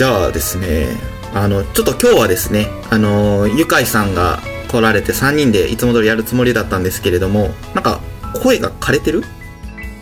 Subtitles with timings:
[0.00, 0.86] じゃあですね、
[1.34, 8.00] あの、ちょっと今日はですね、あの、ゆかいさんが来られて3人でいつも通りやるつもりだったんですけれども、なんか、
[8.42, 9.24] 声が枯れてる？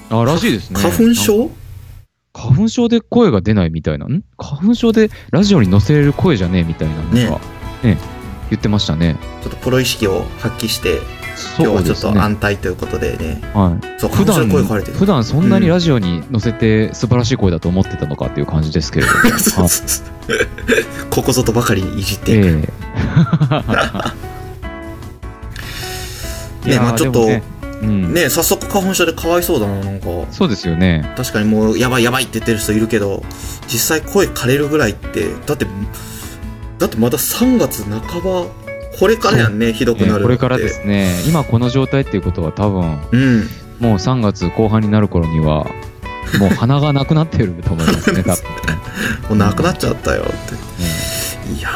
[0.09, 0.81] あ、らしいですね。
[0.81, 1.51] 花粉症？
[2.33, 4.07] 花粉症で声が出ないみたいな？
[4.07, 4.23] ん？
[4.37, 7.11] 花粉症でラジオに載せれる声じゃねえみたいなのが、
[7.83, 7.99] ね
[8.51, 9.17] 言ってましたね。
[9.43, 11.01] ちょっとプロ意識を発揮して、
[11.59, 13.41] 今日はちょっと安泰ということでね。
[13.55, 14.01] はい。
[14.01, 14.49] そう、普段。
[14.49, 19.69] 普段そんなにラジオに載せて素晴らしい声だと思ってたのかっていう感じですけれども。
[21.11, 22.47] ここぞとばかりにいじっていく。
[22.47, 22.69] え
[26.67, 27.27] え ねまあちょっと
[27.83, 30.07] うんね早速花粉症でかわいそうだな、なんか。
[30.33, 31.13] そうですよね。
[31.17, 33.23] 確かにもうやばいやばいって言ってる人いるけど、
[33.69, 35.67] 実際声枯れるぐらいって、だって、
[36.79, 38.47] だってまだ3月半ば、
[38.99, 40.23] これからやんね、ひどくなるのって。
[40.23, 41.23] ええこれからですね。
[41.27, 43.49] 今この状態っていうことは多分、うん。
[43.79, 45.67] もう3月後半になる頃には、
[46.39, 48.43] もう鼻がなくなってると思いますね、 多分ね。
[49.29, 50.55] もうなくなっちゃったよって。
[50.55, 50.61] ね
[51.59, 51.71] いや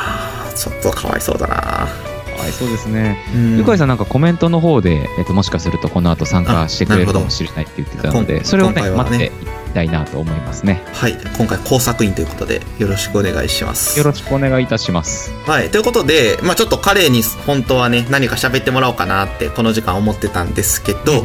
[0.50, 2.11] ー、ちょっとかわいそうだな。
[2.42, 3.16] かわいそうですね。
[3.34, 10.82] うんゆかいさんなんかコメントの方で、えっと、もしかするとこの後参加してくれるかもしれないって言ってたので、それをね、今回はね待っていきたいなと思いますね。
[10.92, 11.16] はい。
[11.36, 13.98] 今回工作員ということで、よろしくお願いします。
[13.98, 15.32] よろしくお願いいたします。
[15.46, 15.70] はい。
[15.70, 21.22] ということで、まあちょっと彼に本当はね、何か喋ってもらおうかなって、この時間思ってたんですけど、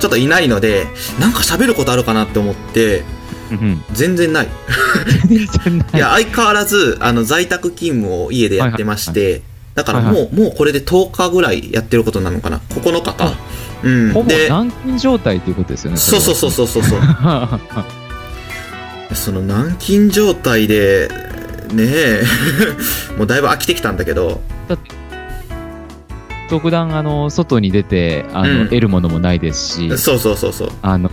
[0.00, 0.86] ちょっといないので、
[1.20, 3.04] なんか喋ることあるかなって思って、
[3.50, 4.48] うんうん全然ない。
[5.28, 9.42] 全然ないいや、相変わらず、あの、在宅勤務を家でやってまして、
[9.74, 12.58] だからもう、はいもうこれで10日ぐらいやってることなのかな。
[12.70, 13.32] 9日か。
[13.82, 14.12] うん。
[14.12, 15.96] ほぼで、軟禁状態っていうことですよね。
[15.96, 16.94] そうそうそうそうそうそ。
[19.14, 21.08] その軟禁状態で、
[21.72, 22.22] ねえ、
[23.18, 24.90] もうだいぶ飽きてきたんだけど、だって、
[26.48, 30.68] 特段、あの、外に出て、あの、うん得るものもないですし、そうそうそうそう。
[30.82, 31.10] あの、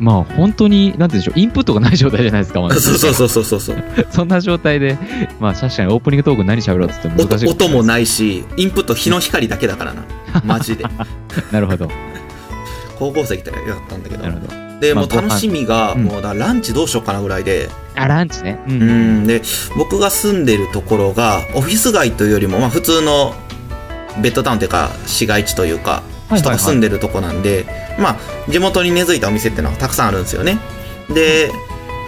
[0.00, 3.76] まあ、本当に、なんて言うんでしょう、インプットがない状態じゃないですか、まだ そうそうそうそうそうそう。
[4.10, 4.98] そんな状態で、
[5.40, 7.48] まあ、確かにオープニングトーク何喋ろうって言っても難しい。
[7.48, 10.02] 音音もないし、インプット日の光だけだからな。
[10.44, 10.84] マジで。
[11.52, 11.88] なるほど。
[12.98, 14.30] 高校生来たらよかったんだけどな。
[14.30, 14.80] るほど。
[14.80, 18.58] で、まあもう楽しみが、もうだランチどうしようかなぐらいで、あ、ランチね。
[18.68, 18.74] うう。
[18.74, 19.42] ん、で、
[19.76, 23.34] 僕が住んでるところが、オフィス街というよりも、まあ普通の
[24.20, 26.02] ベッドタウンというか、市街地というか、
[26.36, 27.66] 人が住んでるとこなんで、
[27.98, 30.58] まあ、地元に根付いたお店っていうのはたくさんあるんですよね。
[31.10, 31.50] で、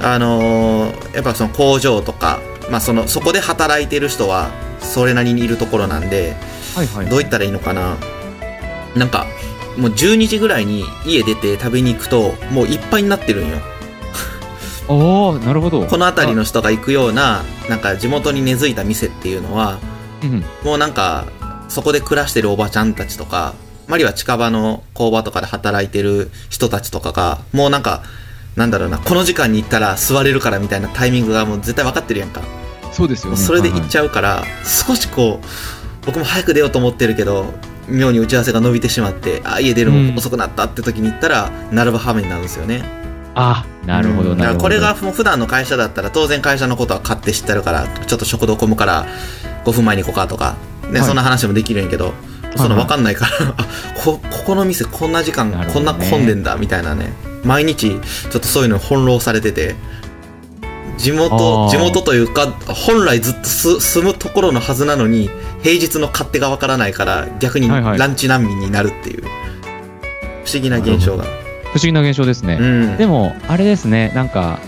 [0.03, 2.41] あのーやっぱその工場とか、
[2.71, 4.51] まあその、そこで働いてる人は、
[4.81, 6.37] それなりにいるところなんで、
[6.75, 7.07] はいはい。
[7.07, 7.97] どう言ったらいいのかな。
[8.95, 9.27] なんか、
[9.77, 13.59] もう12時ぐらいに家出て食べに行くと、もういっぱいになってるんよ。
[14.89, 15.85] おー、なるほど。
[15.85, 19.79] この辺りの人が行くような、なんか地元に根付いた店っていうのは、
[20.23, 20.45] うん。
[20.63, 21.25] もうなんか、
[21.69, 23.55] そこで暮らしてるおばちゃんたちとか、
[23.89, 28.03] まりは近場の工場とかで働いてる人たちとかが、もうなんか、
[28.57, 32.43] なんだろうな、この時間に行ったら座れるからみたいなタイミングがもう絶対分かってるやんか。
[32.93, 33.37] そうですよね。
[33.37, 37.53] それで行っゃちゃうから、少しこう、僕も早く出ようと思ってるけど、
[37.89, 42.83] 妙に打ち合わせが伸びてしまって、あ、家出るの遅くなったって時に行ったら、並ぶ羽目になるんですよね。
[43.35, 44.63] あ、なるほど、うんだからなるほど。
[44.63, 49.07] これがもう普段の会社だったら当然会社のことは買って知ってるからちょっと食堂混むから
[49.65, 50.57] 5分前に行こうかとか、
[50.91, 52.15] ねはいそんな話もできるんやけど、
[52.57, 53.67] そのはい分かんないから、あ
[54.03, 57.13] こここの店こんな時間こんな混んでんだみたいなね。
[57.45, 59.75] 毎日ちょっとそういうのに翻弄されてて。
[60.99, 65.29] 地元地元というか本来ずっとす住むところのはずなのに
[65.63, 67.99] 平日の勝手が分からないから逆にはいはい。
[67.99, 69.23] ランチ難民になるっていう。
[70.47, 71.25] 不思議な現象が。
[71.25, 71.29] 不
[71.73, 72.57] 思議な現象ですね。
[72.59, 72.97] うん。
[72.97, 74.61] でも、あれですね、なんか、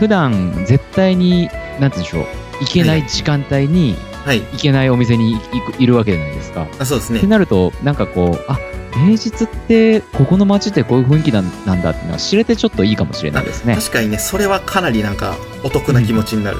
[0.00, 2.26] 普段絶対に、なんて言うんでしょう、
[2.60, 5.36] 行けない時間帯に、はい行けないお店に
[5.78, 6.66] いるわけじゃないですか。
[6.78, 7.18] あそうですね。
[7.18, 8.58] ってなると、なんかこう、あ
[8.92, 13.74] 平日って、ここの街ってこういう雰囲気なんなんだっていうのは知れてちょっといいかもしれないですね。
[13.76, 16.58] 確かにねそれはかなりなんかお得な気持ちになる、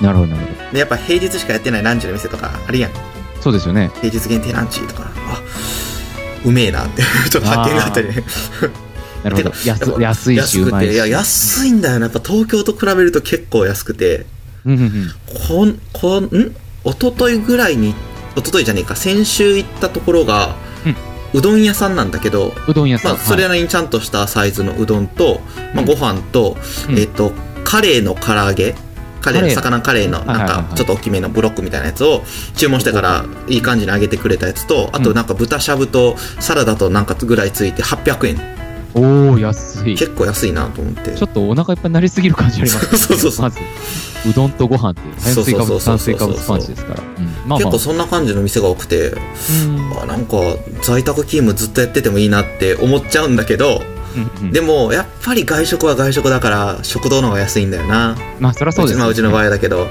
[0.00, 0.72] なるほど、なるほど。
[0.72, 2.90] でやっぱ平日しかやってないランチの店とかあるやん。
[3.40, 3.90] そうですよね。
[4.00, 5.10] 平日限定ランチとか。
[5.28, 5.40] あ
[6.44, 8.08] うめえなって ちょっと発見があったり。
[8.08, 8.24] ね
[9.24, 9.52] なるほど。
[9.64, 10.88] 安安いし、安うまいし。
[10.88, 12.06] くていや安いんだよな。
[12.06, 14.26] やっぱ東京と比べると結構安くて。
[14.64, 14.74] うん。
[14.74, 15.10] うんうん。
[15.46, 16.54] こんこんん
[16.90, 17.94] 一昨日ぐらいに
[18.36, 20.54] 一昨日じゃねえか先週行ったところが、
[21.34, 23.16] うどん屋さんなんだけどうどん屋さん。
[23.16, 25.40] まあ、それはいなりにちゃんとしたサイズのうどんと、
[25.74, 26.56] まあ、ご飯と、
[26.88, 26.98] うん。
[26.98, 27.32] えっ、と、
[27.64, 28.74] カレーの唐揚げ、
[29.20, 32.22] カレー魚カレーのなんかちょっと大きめのブロックみたいなやつを
[32.56, 38.57] 注文してからいい感じに揚げてくれたやつと、あとなんか豚しゃぶとサラダとなんかぐらいついて800円。
[38.94, 39.96] おお安い。
[39.96, 41.10] ち結構安いなと思って。
[41.22, 42.98] ょっとお腹いっぱいになりすぎる感じありますね。
[42.98, 43.58] そうそうそうまず、
[44.30, 47.02] うどんとご飯っていう炭水化物、炭水化物パンチですから。
[47.18, 47.78] うんまあまあ結構。
[47.78, 50.36] そんな感じの店が多くて、うんあなんか
[50.82, 53.82] 在宅勤務ずっとやっててもいいなって思っちゃうんだけど、
[54.16, 59.86] うんうんでもやっぱり外食は外食だから食堂の方が安いんだよなまあそりゃそうですよねうちの場合だけど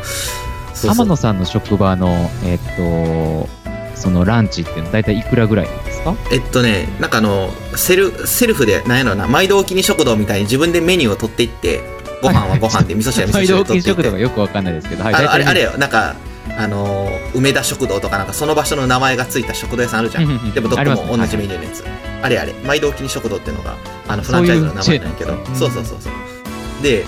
[0.83, 3.47] 天野さんの職場のえっと
[3.95, 5.69] そのランチっていうのは大体いくらぐらい？
[6.15, 6.15] か？
[6.31, 11.81] えっとねなんかあのセルセルフでなんやろな毎度おきに食堂みたいに自分でメニューを取っていって
[12.21, 13.89] ご飯はご飯で 味噌汁は味噌汁で取っていって。
[13.89, 15.71] 食堂がよくわかんないですけど、はい、あのあれあれよ。
[15.71, 16.15] よなんか
[16.57, 21.83] あのー梅田食堂とかなんかその場所の名前がついた食堂屋さんあるじゃうんでもどこも同じメニューのやつ。
[22.23, 23.75] あれあれ毎度おきに食堂っていうのが
[24.07, 25.37] あのフランチャイズの名前なんやけど。
[25.53, 26.83] そうそうそうそう。
[26.83, 27.05] で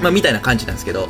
[0.00, 1.08] まあみたいな感じなんですけど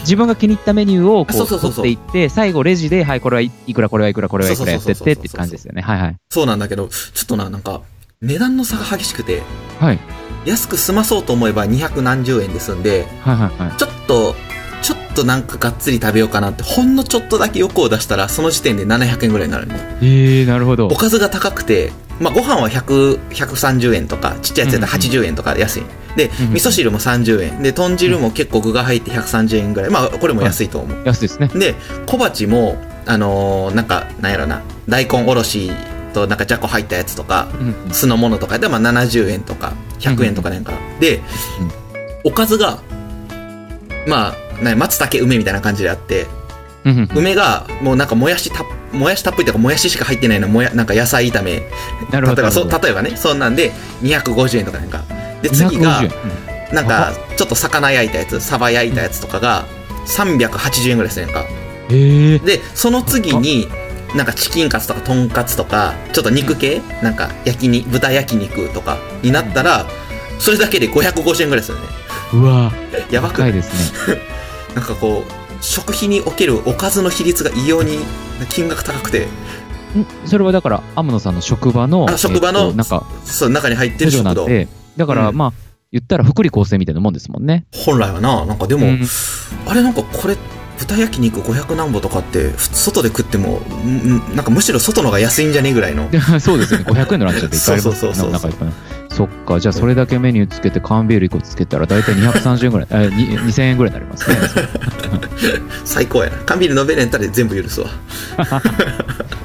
[0.00, 5.82] 自分が気に入ったメニューをこそううそうそうそう取っていって、最後レジで、はい、これはいいくら、これはいくら、これはいくらやってってって感じですよね。
[5.82, 6.16] はいはい。
[6.30, 7.82] そうなんだけどちょっとななんか
[8.22, 9.42] 値段の差が激しくて
[9.78, 9.98] はい。
[10.46, 13.76] 安く済まそうと思えば200何十円で済んではいはいはい。
[13.76, 14.34] ちょっと
[14.82, 20.94] ちょっとなんかがっつり食べようかなってほんのちょっとだけ欲を出したらその時点で700円ぐらいになるねえー、なるほどお。
[20.94, 25.82] かずが高くて、まあ、ご飯は100 130円とかちっちゃいやつやったら80円とかで安い、
[26.16, 27.62] でうんうん味噌汁も30円。
[27.62, 29.90] で豚汁も結構具が入って130円ぐらい。
[29.90, 31.48] まあこれも安いと思う、安いですね。
[31.48, 31.74] で
[32.06, 32.76] 小鉢も
[33.06, 34.62] あのーなんかなんやろな。
[34.88, 35.70] 大根おろし
[36.12, 37.90] となんかじゃこ入ったやつとかうんうん。
[37.90, 41.20] 酢の物とかでまあ70円とか100円とかなんか、で、
[42.24, 42.80] おかずが
[44.06, 46.39] まあな松茸梅みたいな感じであってうんうん
[47.14, 48.64] 梅がもうなんかもやした
[48.96, 51.62] もやしたっぷりとかもやししか入ってないのもやなんか野菜炒め。
[52.10, 52.42] なるほど。
[52.42, 53.72] 例えば例えばねそんなんで
[54.02, 55.04] 250円とかなんか。
[55.42, 59.66] で次が250円なんかちょっと魚焼いたやつサバ焼いたやつとかが
[60.06, 61.44] 380円ぐらいするやんか。
[61.88, 63.68] えー、でその次に
[64.14, 69.86] なんかチキンカツとかとんかつとかちょっと肉系なんか焼きに豚焼肉とかになったら
[70.38, 71.84] それだけで550円ぐらいするね。
[72.32, 72.72] うわ
[73.10, 74.18] やばくないですね。
[74.74, 77.98] なんかこう食費におけるおかずの比率が異様に
[78.50, 79.26] 金額高くて。
[79.26, 79.28] ん？
[80.26, 85.36] それはだから、天野さんの職場の、あ職場のえっとなんか、そう中に入ってる食堂なんで、だから、うん。
[85.36, 85.52] まあ、
[85.92, 87.66] 言ったら福利厚生みたいなもんですもんね。
[87.72, 89.04] 本来はななんかでも、うん。
[89.66, 90.36] あれなんかこれ
[90.80, 93.60] 豚焼肉500何ぼとかってふ外で食っても
[94.34, 96.86] なんかむしろ外の方が安いんじゃねえぐらいので そうですよね。
[96.86, 98.36] 500円のランチだっていっぱいありますそうそうそうそうよね。
[98.36, 104.36] お腹いっぱいそっか、じゃあそれだけメニューつけて缶ビール1個つけたら大体230円ぐらい、えに2000円ぐらいになりますね。
[105.84, 107.88] 最高やな缶ビール飲めれんたら全部許すわ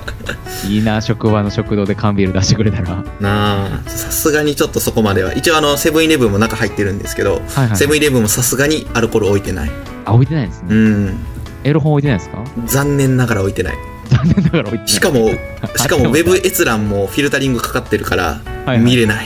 [0.67, 2.89] いいな、職場の食堂で缶ビール出してくれたら。
[2.95, 7.77] はなあさすがにちょっとそこまでは一応あのセブンイレブンも中入ってるんですけど、いはい。
[7.77, 9.71] セブンイレブンもさすがにアルコール置いてない
[10.05, 10.75] あ、置いてないんですうね。
[11.11, 11.17] ん
[11.63, 12.43] エロ本置いてないですか？
[12.65, 13.75] 残念ながら置いてない
[14.09, 14.87] 残念ながら置いてない。
[14.87, 15.29] しかも
[15.77, 19.25] しかもウェブはい閲覧もフィルタリングかかってるからはい見れない、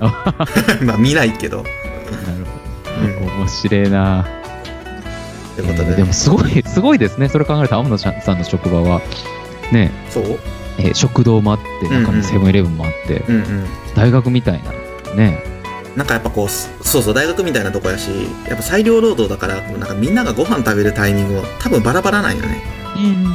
[0.00, 0.34] あ
[0.84, 1.70] まあ見ないけどなる
[3.08, 3.32] うんほど。
[3.42, 4.24] 面白いな。
[5.56, 7.28] ということで、えーでもすごい、すごいですね。
[7.28, 9.00] それ考えると、天野さんの職場は、
[9.70, 10.38] ね、そう？
[10.78, 12.16] えー食堂もあって、中うんうん。
[12.18, 13.66] にセブンイレブンもあって、うんうん。
[13.94, 15.42] 大学みたいな、ね。
[15.96, 18.10] なんかやっぱこうすそうそう大学みたいなとこやし
[18.48, 22.62] やっぱ裁量労働だからなんかみんながご飯食べるタイミングも多分バラバラなんよね。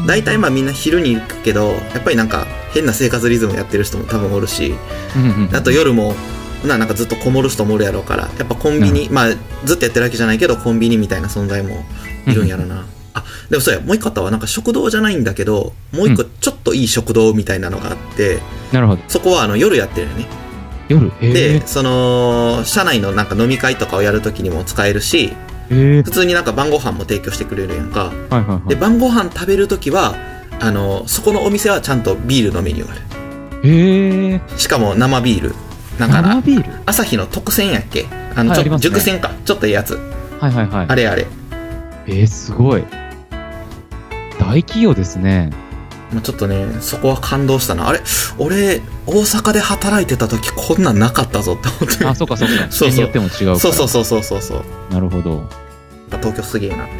[0.07, 4.73] 大体まあみんな昼に行くけどやっぱりなんか変な生活リズムやってる人も多分おるし
[5.15, 6.15] うんうんあと夜も
[6.65, 9.27] ななんかずっとこもる人もおるやろうからやっぱコンビニ、まあ
[9.65, 11.85] ずっとやってるわけじゃないけどコンビニみたいな存在も
[12.27, 12.85] いるんやろな、あ
[13.49, 18.39] でもそうやもう一個あったわなんか食堂じゃないんだけどもう一個ちょっといい食堂みたいなのがあって、
[18.71, 19.01] なるほど。
[19.07, 20.25] そこはあの夜やってるよね。
[20.87, 25.33] 夜、えー、でその社内のなんか飲み会とかをやるときにも使えるし
[25.71, 28.05] えー、普通になんか晩ご飯も提供してくれるやんか。
[28.05, 28.69] はいはいはい。
[28.69, 30.15] で晩ご飯食べるときは
[30.59, 33.01] あのそこのお店はちゃんとビールのメニューがある。
[33.63, 35.55] えー、しかも生ビール。
[35.99, 36.41] なんかな
[36.85, 38.07] 朝日の特選やっけ？
[38.35, 38.89] あのはいありますね。
[38.89, 39.31] 熟選か。
[39.45, 39.95] ちょっといいやつ。
[40.39, 40.85] はいはいはい。
[40.87, 41.27] あれあれ。
[42.07, 42.83] えー、すごい。
[44.49, 45.51] 大企業ですね。
[46.11, 48.01] まあちょっとねそこは感動したなあれ？
[48.39, 52.55] 俺大阪で働いてた時こんなんなかったぞって思ってあ、そうかそうか。
[52.71, 53.59] そうそう人によっても違う。
[53.59, 55.47] そうそうそうそうそうそうなるほど。
[56.09, 56.97] ぱ東京すげえなってい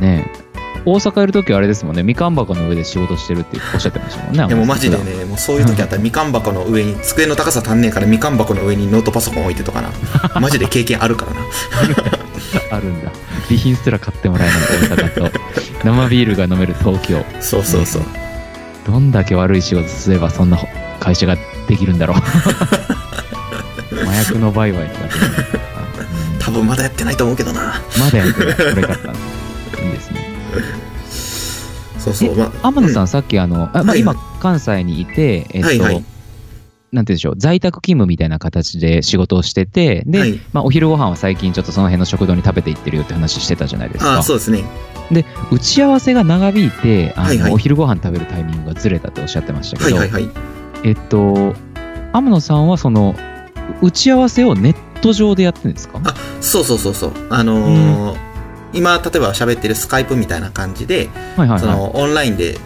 [0.00, 0.42] ねねえ。
[0.84, 2.02] 大阪いるときはあれですもんね。
[2.02, 4.46] みかん箱の上で仕事してるっておっしゃってましたもんね。
[4.48, 9.90] でもマジで普ねもうそういう時あったらみかん箱の上に机の高さ足んねえからみかん箱の上にノートパソコン置いてとかな
[10.40, 11.40] マジで経験あるからな
[12.70, 13.12] 段 あるんだ。
[13.46, 14.58] 備品すら買ってもらえない
[15.06, 15.38] 大阪と、
[15.84, 17.24] 生ビールが飲める東京。
[17.40, 18.02] そうそうそう
[18.86, 20.58] どんだけ悪い仕事すればそんな
[21.00, 21.36] 会社が
[21.68, 22.18] できるんだろう。
[24.04, 25.04] 麻薬の売買とか
[26.38, 28.54] 多分まだやってないと思うけどなまだやってる。
[28.54, 29.12] これからか。
[29.82, 30.32] いいですね。
[31.98, 36.04] そうそうまあ天野さん、さっきあの、あまあ、はい今、関西にいて、えっと、はいはい
[36.92, 44.22] なんて言うんでしょう、在宅勤務みたいな形で仕事をしてて、で、はいまあ、お昼ご飯は最近ちょっとその辺の食堂に食べていってるよって話してたじゃないですかああ。
[44.22, 44.62] そうですね
[45.12, 47.52] で、打ち合わせが長引いて、あの、はいはい。
[47.52, 50.32] お昼ご飯食べるタイミングがずれたっておっしゃってましたけど、はいはいはい。
[50.84, 51.54] えっと、
[52.12, 53.14] 天野さんはその、
[53.80, 56.00] 打ち合わせをネット上でやってるんですか？
[56.04, 57.12] あそうそうそうそう。
[57.30, 58.32] あのー
[58.74, 61.60] 今例えば喋ってるスカイプみたいな感じで、はいはいはい。
[61.60, 62.56] そのオンラインで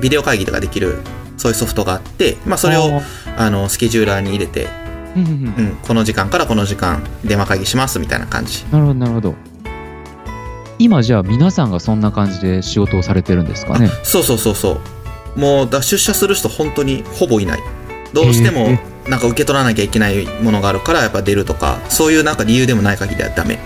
[0.00, 0.98] ビデオ会議とかできる
[1.36, 3.00] そういうソフトがあって、まあ、それを
[3.36, 4.66] ああのスケジューラーに入れて、
[5.14, 8.64] うん、この時間からこの時間電話会議しますみたいな感じ。
[8.72, 9.34] なるほど、なるほど。
[10.82, 13.88] 今じゃあ皆さんがそんな感じで仕事をされてるんですかね？
[14.02, 14.80] そうそうそうそ
[15.36, 15.38] う。
[15.40, 17.60] もうだ出社する人本当にほぼいない。
[18.12, 23.58] どうしてもへなんか受け取らなきゃいけないものがあるからやっぱ出るとかそういうなんか理由でもない限りはダメ。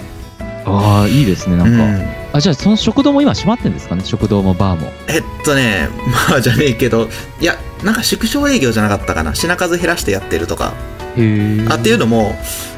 [0.64, 1.85] ああ、いいですね、なんか。
[1.85, 2.06] うん。
[2.32, 4.02] あ、じゃあその食堂も今閉まってるんですかね？
[4.04, 4.92] 食堂もバーも。
[5.08, 5.88] えっとね
[6.30, 7.08] まあじゃねえけど
[7.40, 9.35] いやなんか縮小営業じゃなかったかな。
[9.35, 10.75] 品数減らしてやってるとか。
[11.16, 11.66] へえ。
[11.68, 12.37] あっていうのも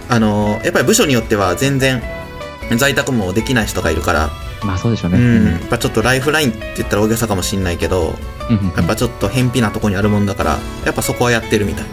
[0.08, 2.02] あのやっぱり部署によっては全然
[2.76, 4.30] 在宅もできない人がいるから、
[4.64, 5.18] まあそうでしょうね。
[5.18, 8.14] うん、やっぱちょっとライフラインって言ったら大げさかもしんないけど
[8.50, 8.76] うんうんうん。
[8.76, 11.84] やっぱちょっと偏僻なとこにあるもんだからやっぱそこはやってるみたい。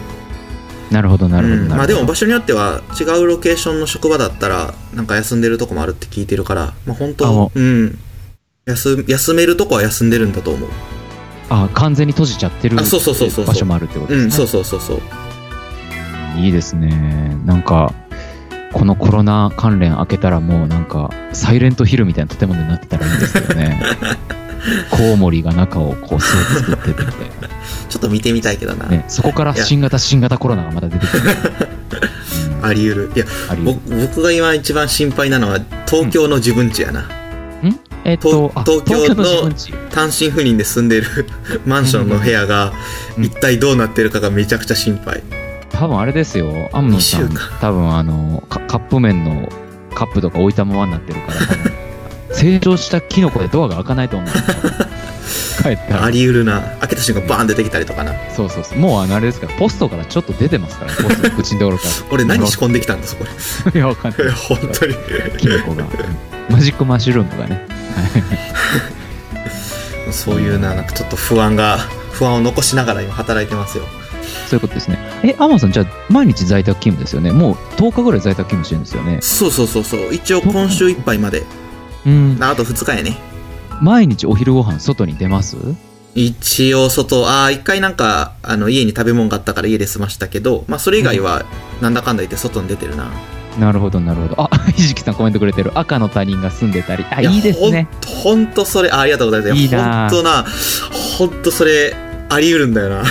[0.90, 1.62] なるほど、なるほど。
[1.62, 1.76] うん、なるほど。
[1.78, 7.60] まあでも場所によっては違うロケーションの職場だったらなんか休んでるとこもあるって聞いてるからまあ本当う。
[7.60, 7.98] ん。
[8.66, 10.68] 休休めるとこは休んでるんだと思う。
[11.48, 14.24] あ、完全に閉じちゃってる場所もあるってことですね。
[14.24, 15.00] うんそうそうそうそう。
[16.38, 17.36] いいですね。
[17.44, 17.94] なんか、
[18.72, 23.80] このコロナ関連開けたらもうなんか、サイレントヒルみたいな建物になってたらいいんですけどね。
[24.90, 27.04] コウモリが中をこう、巣を作ってて。
[27.04, 27.50] みたい
[27.88, 28.90] ちょっと見てみたいけどな、な。
[28.90, 31.22] ね、そこから新型、新型コロナがまた出てくる。
[32.60, 32.66] うん。
[32.66, 33.12] あり得る。
[33.14, 33.24] いや
[33.64, 37.08] 僕僕が今一番心配なのは東京の自分家やな、
[38.04, 39.24] えっと、あ東京の
[39.90, 41.06] 単身赴任で住んでる
[41.64, 42.72] マンションの部屋が
[43.16, 43.24] うん。
[43.24, 45.22] 一体どうなってるかがめちゃくちゃ心配
[45.78, 47.30] 多分あれですよ、アムノさん
[47.60, 49.48] 多分あのカ、カップ麺の
[49.94, 51.32] カップとか置いたままになってるか
[52.30, 54.30] ら、成長したキノコでドアが開かないと思う。
[55.62, 56.04] 帰ったら。
[56.04, 58.78] あり得るな開けた瞬間バーン出てきたりとかなそうそうそう。
[58.78, 61.90] もうあのあれですから、ポストからちょっと出てますから、ポストの口のところから。
[62.10, 63.24] 俺何仕込んできたんだそこ
[63.74, 64.30] いや、わかんないで。
[64.30, 64.94] 本当に
[65.36, 65.82] キノコが。
[65.82, 65.90] うん
[66.48, 67.66] マジックマッシュルームがね。
[70.12, 71.78] そういうななんかちょっと不安が
[72.12, 73.84] 不安を残しながら今働いてますよ
[74.48, 74.98] そういうことですね。
[75.22, 77.32] え、アマンさん、じゃあ、毎日在宅勤務ですよね。
[77.32, 79.18] もう10日ぐらい在宅勤務してるんですよね。
[79.22, 81.44] そうそうそうそう一応今週いっぱいまで
[82.04, 82.38] うん。
[82.40, 83.16] ああと2日やね
[83.80, 85.56] 毎日お昼ご飯外に出ます？
[86.14, 91.44] 一応外ああ一回なんかあの家に食べ物があったから家で済ましたけどまあそれ以外は
[91.82, 93.10] なんだかんだ言って外に出てるな、
[93.58, 94.42] なるほど、なるほど。
[94.42, 95.72] あ、ひじきさんコメントくれてる。
[95.78, 97.04] 赤の他人が住んでたり。
[97.10, 97.88] あ、やいいですね。
[98.06, 100.46] ほんとそれあありがとうございますいいなほんとな
[101.18, 101.94] ほんとそれ
[102.30, 103.04] あり得るんだよな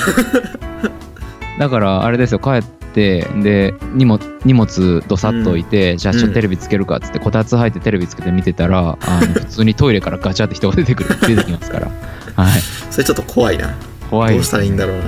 [1.60, 11.92] だから、あれですよ、帰って、で、荷物、荷物どさっと置いて、じゃあちょっうんとテレビつけるかっつって、こたつ入ってテレビつけて見てたら、 あの、普通にトイレからガチャって人が出てくる、出てきますから。
[12.36, 12.62] はい。
[12.92, 13.74] それちょっと怖いな。
[14.10, 15.04] 怖いですどうしたらいいんだろうな。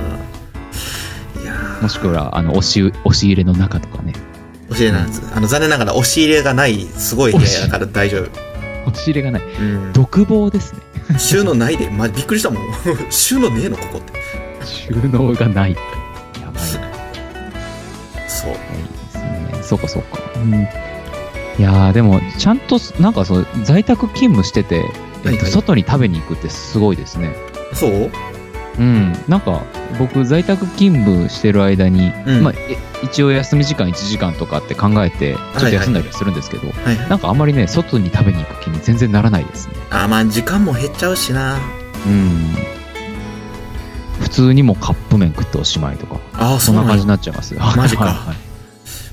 [1.42, 1.82] いやー。
[1.82, 4.14] もしくは、あの、押し、押し入れの中とかね。
[4.70, 8.28] 押し入れなんですあの残念ながら押し入れがないすごい部屋だから大丈夫。
[8.86, 9.42] 押し入れがない。
[9.42, 9.92] うん。
[9.92, 10.80] 独房ですね。
[11.18, 12.62] 収納ないで、まびっくりしたもん。
[13.10, 14.12] 収納ねえのここって。
[14.66, 15.76] 収納がない。
[18.40, 18.50] そう。
[18.50, 18.58] いいで
[19.10, 19.62] すね。
[19.62, 20.20] そうかそうか。
[20.36, 20.66] うん、い
[21.58, 24.84] やーでもちゃんとなんかそう在宅勤務してて、
[25.24, 27.34] えっと外に食べに行くってすごいですね。
[27.74, 28.10] そう？
[28.78, 29.62] うん、なんか
[29.98, 32.42] 僕在宅勤務してる間に、うん。
[32.44, 37.08] まあ、え一応休み時間1時間とかって考えてちょっと休んだりはするんですけど、はいはい。
[37.10, 39.74] なんかあんまりね外に食べに行く気に全然ならないですね。
[39.90, 41.58] あまあ時間も減っちゃうしな。
[42.06, 42.54] うん
[44.20, 46.18] 普通にもうカップ麺食っておしまいとか。
[46.34, 47.60] ああそんな感じにななっちゃいますよ。
[47.76, 48.04] マジか。
[48.06, 48.36] はいはい。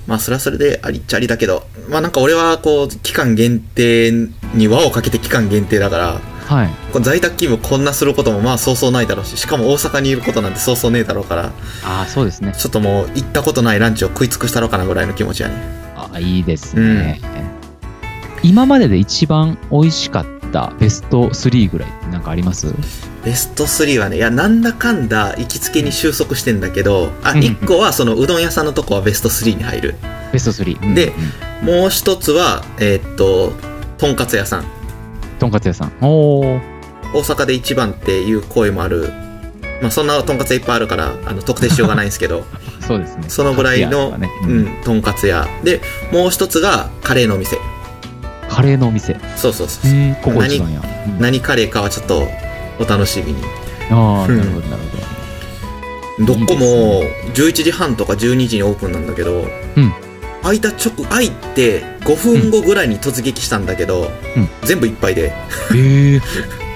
[0.08, 1.66] まあそれはそれでありっちゃありだけど。
[1.90, 4.12] まあなんか俺はこう期間限定
[4.54, 6.70] に輪をかけて期間限定だからはい。
[7.02, 9.38] 在宅勤務こんなすることもまあそうそうないだろうし。
[9.38, 11.52] しかも大阪にいることなんてそうそうねえだろうから。
[11.84, 12.54] ああそうですね。
[12.58, 15.56] ちょっともう行ったことないランチを食い尽くしたろうかなぐらいの気持ちやね。
[16.14, 17.20] あいいですね、
[18.44, 22.74] 今までで一番美味しかったベスト3ぐらいってなんかあります？
[23.26, 29.96] ベスト3はねいやなんだかんだ行きつけに収束してんだけどあうん1個はそのうどん屋さんのとこはベスト3に入る。
[30.32, 31.12] ベスト3、うんで
[31.62, 33.52] うんもう一つはえーっと
[33.98, 34.66] とんかつ屋さん。
[35.40, 35.94] とんかつ屋さん。
[36.02, 36.62] おー。
[37.14, 39.10] 大阪で一番っていう声もある。
[39.82, 42.46] まあそんなとんかつ屋いっぱいあるからあの特定しようがないんですけど。
[42.86, 43.24] そうですね。
[43.30, 44.30] そのぐらいの、ね。
[44.44, 44.60] ううん。
[44.64, 45.48] ん、とんかつ屋。
[45.64, 47.58] でもう一つがカレーのお店。
[48.50, 49.18] カレーのお店。
[49.38, 51.20] そうそうそう、へえここ一番や、うん。
[51.20, 52.28] 何カレーかはちょっと
[52.80, 53.42] お楽しみに。
[53.90, 53.98] うん。
[53.98, 56.34] ああなるほどなるほど。
[56.40, 57.04] どこも
[57.34, 59.94] 11時半とか12時にオープンなんだけど、うん。
[60.44, 64.50] 開いた直開いて5分後ぐらいに突撃したんだけど、うん。
[64.64, 65.34] 全部いっぱいで。
[65.74, 66.22] へえ。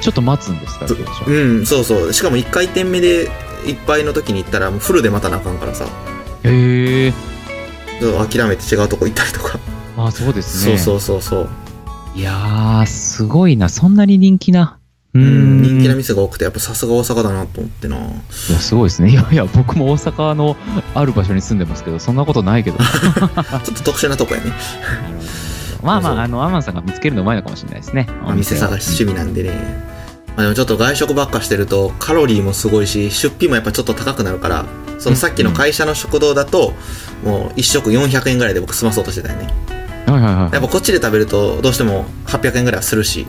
[0.02, 0.86] ちょっと待つんですか
[1.28, 1.32] う。
[1.32, 2.14] んそうそう。
[2.14, 3.30] しかも1回転目で
[3.66, 5.86] いっぱいの時に行ったらもうフルで待たなあかんからさ。
[6.44, 7.14] へえ。
[8.00, 9.60] 諦めて違うとこ行ったりとか。
[9.98, 10.78] ああ、そうですね。
[10.78, 11.50] そうそうそうそう。
[12.16, 13.70] いやー、すごいな。
[13.70, 14.79] そんなに人気な。
[15.14, 15.62] ううん、ん。
[15.64, 17.98] 人気な店が多くて、やっぱさすが大阪だなと思ってな。
[17.98, 19.10] いや、すごいですね。
[19.12, 20.56] いやいや、僕も大阪の
[20.94, 22.78] ある場所に住んでますけど、そんなことないけど。
[22.78, 24.52] ちょっと特殊なとこやね。
[25.82, 28.08] まあまあ、あの、アマンさんが見つけるのうまいのかもしれないですね。
[28.24, 29.52] まあ店探し趣味なんでね。
[30.36, 34.66] まあでもちょっと外食ばっかしてると、カロリーもすごいし、出費もやっぱちょっと高くなるから、
[35.00, 36.74] そのさっきの会社の食堂だと、
[37.24, 39.48] もう一食400円ぐらいで僕済まそうとしてたよね。
[40.06, 40.54] はいはいはい。
[40.54, 43.26] やっぱこっちで食べると、どうしても800円ぐらいはするし、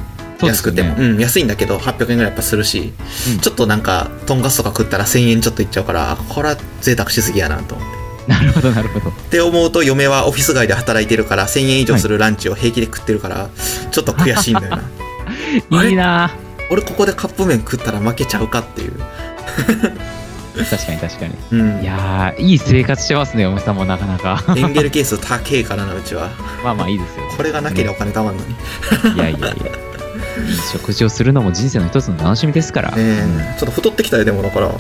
[0.47, 0.95] 安くても。
[0.97, 2.93] うん、安いんだけど、800円ぐらいやっぱするし、
[3.33, 8.01] うんちょっとなんか、とんかつとか食ったら1000円ちょっといっちゃうから、これは贅沢しすぎやなと思って。
[8.27, 9.11] なるほどなるほど。
[9.11, 13.49] って思うと嫁はオフィス街で働いてるから1000円以上するランチを平気で食ってるから
[13.91, 14.79] ちょっと悔しいんだよ
[15.71, 16.31] な いいな
[16.71, 18.93] 俺ここでカップ麺食ったら負けちゃうかっていう
[20.69, 21.35] 確かに確かに。
[21.53, 24.45] うんいやー、いい生活してますね、おめさんもなかなか。
[24.57, 26.29] エンゲル係数高えからなうちは
[26.63, 27.25] まあまあいいですよ。
[27.37, 28.55] これがなければお金貯まんのに、
[29.15, 29.90] いやいやいや。
[30.73, 32.91] 食事をするのも人生の一つの楽しみですから。
[32.93, 33.57] ねえ。
[33.59, 34.71] ちょっと太ってきたよでもだから。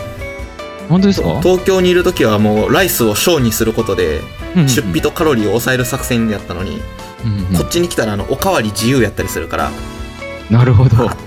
[0.88, 1.40] 本当ですか？
[1.40, 4.21] 東京にいる時はもうライスを小にすることで
[4.57, 6.81] うんうん出費とカロリーを抑える作戦やったのに、
[7.25, 9.71] うんうんこっちに来たらあのおかわり自由やったりするから。
[10.50, 11.09] なるほど。
[11.09, 11.12] あ。
[11.12, 11.23] って。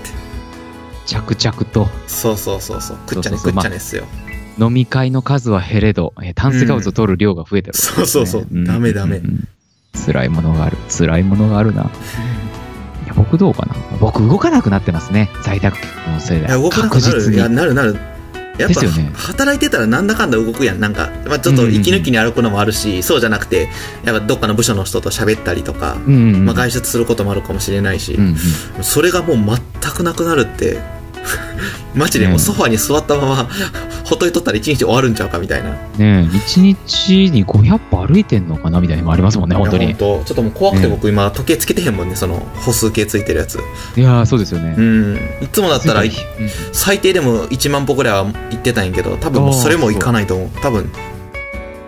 [1.06, 1.88] 着々と。
[2.06, 2.98] そうそうそうそう。
[3.08, 3.52] 食っちゃねそうそうそう。
[3.52, 4.04] 食っちゃねっすよ、
[4.58, 8.46] 飲み会の数は減れど、えー炭水化物を取る量が増えてる、そうそうそう。
[8.52, 9.22] ダメダメ。
[10.06, 10.76] 辛いものがある。
[10.90, 11.90] 辛いものがあるな。
[13.16, 13.74] 僕どうかな？
[13.98, 15.30] 僕動かなくなってますね。
[15.42, 15.76] 在宅
[16.08, 16.46] のせいで。
[16.46, 17.54] いや動かなく確実なるいやに。
[17.54, 17.98] なるなる
[18.58, 23.68] やっぱ、ね働いてたらなんだかんだ動くやんなんか、まあ、ちょっと息抜きに歩くのもあるし、そうじゃなくて
[24.04, 26.44] やっぱどっかの部署の人と喋ったりとか、うんうんうん。
[26.44, 28.36] まあ、外出することもあるかもしれないし、うんうん
[28.84, 29.36] それがもう
[29.82, 30.78] 全くなくなるって
[31.94, 33.48] マジでもうソファに座ったまま
[34.04, 35.70] ほっといとったら一日終わるんちゃうかみたいな。
[35.70, 39.94] ねえ、1日に500歩歩いてんのかなみたいなのもありますもんね、本当に。
[39.94, 43.58] ちょっともう怖くて僕今時計つけてへんもんねその歩数計ついてるやつ。
[43.96, 44.74] いやー、そうですよね。
[44.76, 44.80] う。
[44.80, 45.16] ん。
[45.40, 46.14] いつもだったらいうん。
[46.72, 50.48] 最低でも1万歩ぐらいは行ってたんやけど多分もうそれもいかないと思う。
[50.60, 50.90] 多分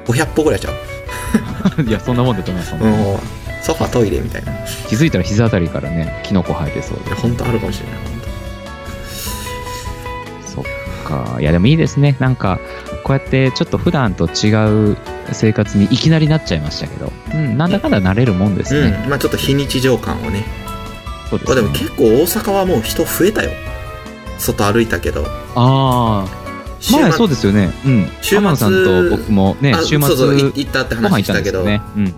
[0.07, 1.83] 500歩ぐらいちゃう。
[1.83, 2.75] いや、そんなもんだと思います。
[2.77, 4.53] もうソファトイレみたいな。
[4.89, 7.15] 気づいたら膝あたりからね、キノコ生えてそうで。
[7.15, 8.16] 本当あるかもしれない
[11.07, 11.37] か。
[11.41, 12.17] いや、でもいいですね。
[12.19, 12.59] なんか、
[13.05, 14.97] こうやってちょっと普段と違う
[15.33, 18.93] 生活にいきなりなっちゃいましたけど、うん、なんだかんだ慣れるもんですね。
[18.99, 20.45] 当うんまあちょっと非日常感をね
[21.31, 21.61] そうですね。
[21.61, 23.51] あでも結構大阪はもう人増えたよ
[24.39, 26.27] 外歩いたけどああ、
[26.81, 27.71] 週前そうですよね。
[27.85, 28.09] うん。
[28.21, 31.81] 週末さんと僕もねあ、週末そうそうい行ったって話したたけどね。
[31.97, 32.15] うん。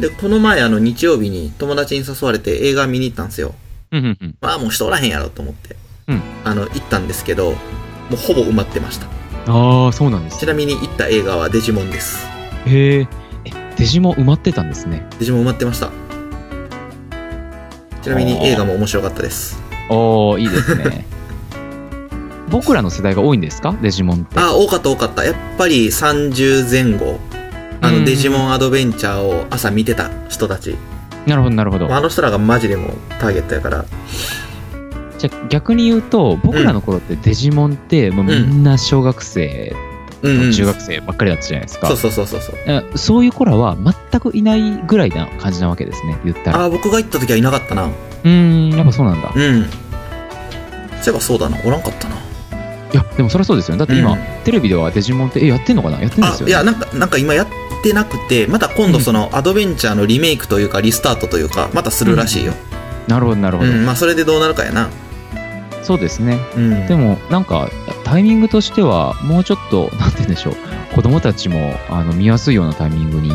[0.00, 3.54] でこの前あの日曜日に友達に誘われて映画見に行ったんですよ
[3.90, 4.34] うんうんうん。
[4.40, 5.76] まあもう人おらへんやろと思って、
[6.08, 7.54] うんあの行ったんですけど
[8.10, 9.06] もうほぼ埋まってました
[9.46, 10.46] ああ、そうなんですち。
[10.46, 12.26] なみに行った映画はデジモンです
[12.66, 13.08] へえ。
[13.44, 15.06] え、デジも埋まってたんですね。
[15.18, 15.90] デジモン埋まってました
[18.02, 21.06] ちなみに映画も面白かったですおー、いいですね。
[22.50, 23.74] 僕らの世代が多いんですか？
[23.80, 24.38] デジモンって。
[24.40, 27.20] あ多かった多かったやっぱり30前後
[27.80, 30.76] あうんのデジモンアドベンチャーを朝見てた人たち、
[31.26, 31.88] なるほど、なるほど。
[31.88, 33.84] まああの人らがマジでもうターゲットやから
[35.20, 39.74] じゃあ逆に言うと、僕らの頃ってデジモンって、もうみんな小学生
[40.22, 41.88] 中学生ばっかりだったじゃないですか。
[41.88, 42.54] そうそうそうそうそう。
[42.66, 43.76] えそういう子らは
[44.10, 46.60] 全くいないぐらいな感じなわけですね、言ったら。
[46.60, 47.84] ああ僕が行った時はいなかったな。
[47.84, 49.30] うーん、やっぱそうなんだ。
[49.34, 49.64] うん。
[51.02, 51.58] そういえばそうだな。
[51.64, 52.16] おらんかったな。
[52.16, 52.18] い
[52.96, 53.76] や、でもそりゃそうですよ。
[53.76, 53.78] ね。
[53.78, 54.18] だって今、うん。
[54.44, 56.00] テレビではデジモンって、え、やってんのかな？
[56.00, 56.54] やってんですよ、ね。
[56.54, 57.46] あいやなんかなんか今やっ
[57.82, 62.52] てなくてまた今度そのアドベンチャーのリメイクというかリスタートというかまたするらしいよ、
[63.08, 63.70] なるほど、なるほど。
[63.70, 63.86] うん。
[63.86, 64.90] まあそれでどうなるかやな
[65.82, 66.38] そうですね。
[66.56, 66.86] うん。
[66.86, 67.70] でも、なんか、
[68.04, 70.54] タイミングとしては、もうちょっと、なんて言うんでしょう、
[70.94, 73.30] 子供たちもあの見やすいようなタイミングに、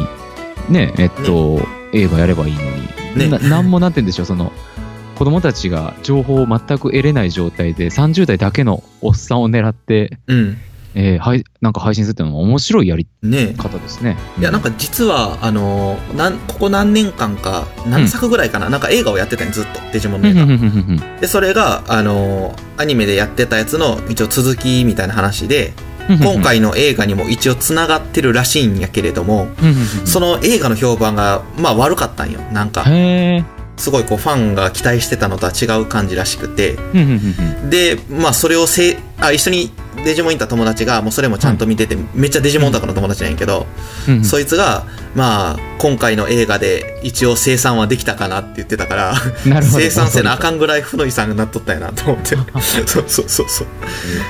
[0.70, 1.60] ね、えっと、
[1.94, 3.30] 映画やればいいのに、ね。
[3.30, 4.52] ななんもなんて言うんでしょう、その、
[5.16, 10.58] 子供たちが情報を全く得れない状態で、30代だけのおっさんを狙って、うん
[10.98, 14.18] えーはい、なんか配信するっていうのも面白いやりね方ですね。
[14.40, 21.20] いやなんか実はあのーなんここ何年間か何作ぐらいかな、なんか映画をやってたんよずっとデジモンのうん、映うんうん画うんうん。
[21.20, 25.74] でそれがあのーアニメでやってたやつの一応続きみたいな話で
[26.10, 30.08] うん今、回の映画にも一応つながってるらしいんやけれどもうんうんうん。
[30.08, 32.86] その映画の評判がまあ悪かったんよなんか。
[33.78, 36.76] すごいこうファンが期待してたのとは違う感じらしくて。
[36.76, 37.70] うんうんうんうん。
[37.70, 39.72] でまあそれをせあ一緒に
[40.04, 43.66] デジモン行った友達がもうそれもちゃんと見てて、めっちゃデジモンオタクの友達なんやけど、
[44.24, 49.16] そいつがまあ今回の映画で一応生産はできたかなって言ってたから
[49.62, 52.36] 生産せなあかんぐらい負の遺産になっとったんやなと思って。
[52.86, 53.04] そう。
[53.08, 53.68] そうそうそう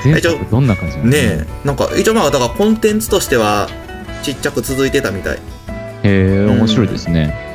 [0.06, 3.69] 前作どんな感じねえなんか一応まあだからコンテンツとしては
[4.23, 5.38] ちっちゃく続いてたみたい。
[5.38, 5.39] へ
[6.04, 7.45] え、面白いですね。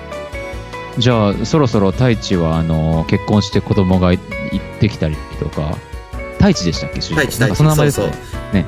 [0.99, 4.19] じゃあ、そろそろ太一は、あの、結婚して子供がい
[4.53, 5.79] 行ってきたりとか、
[6.41, 7.01] 太一でしたっけ？
[7.01, 8.01] 主人公太一その名前です
[8.53, 8.67] ね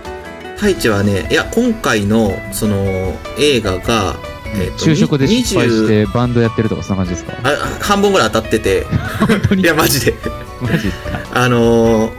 [0.56, 2.76] 太一はね、いや、今回の、その、
[3.38, 4.14] 映画が、
[4.54, 7.32] えっと就職で失敗し20てバンドやってるとかそんな感じですか？
[7.42, 8.86] あ半分ぐらい当たってて、
[9.56, 10.14] いや、マジで。
[10.60, 11.20] マジですか？
[11.32, 12.12] あのー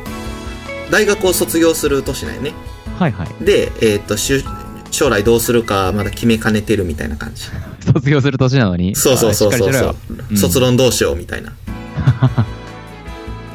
[0.91, 2.51] 大学を卒業する年なんよね。
[2.99, 3.43] はいはい。
[3.43, 4.43] で、えっ、と、しゅ
[4.91, 7.45] 将来どうするかまだ決めかねてるみたいな感じ。
[7.91, 8.95] 卒業する年なのに？
[8.95, 9.95] そうそうそうそうそう。
[10.31, 11.53] うん卒論どうしようみたいな。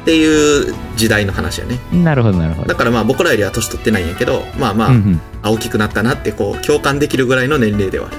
[0.09, 1.77] っていう時代の話やね。
[1.93, 2.73] なるほどなるほどだ。
[2.73, 8.17] からまあ僕らよりは年取ってないんやけど、まあまあ、うんうんあ大きくなったなってこう共感できるぐらいの年齢ではある。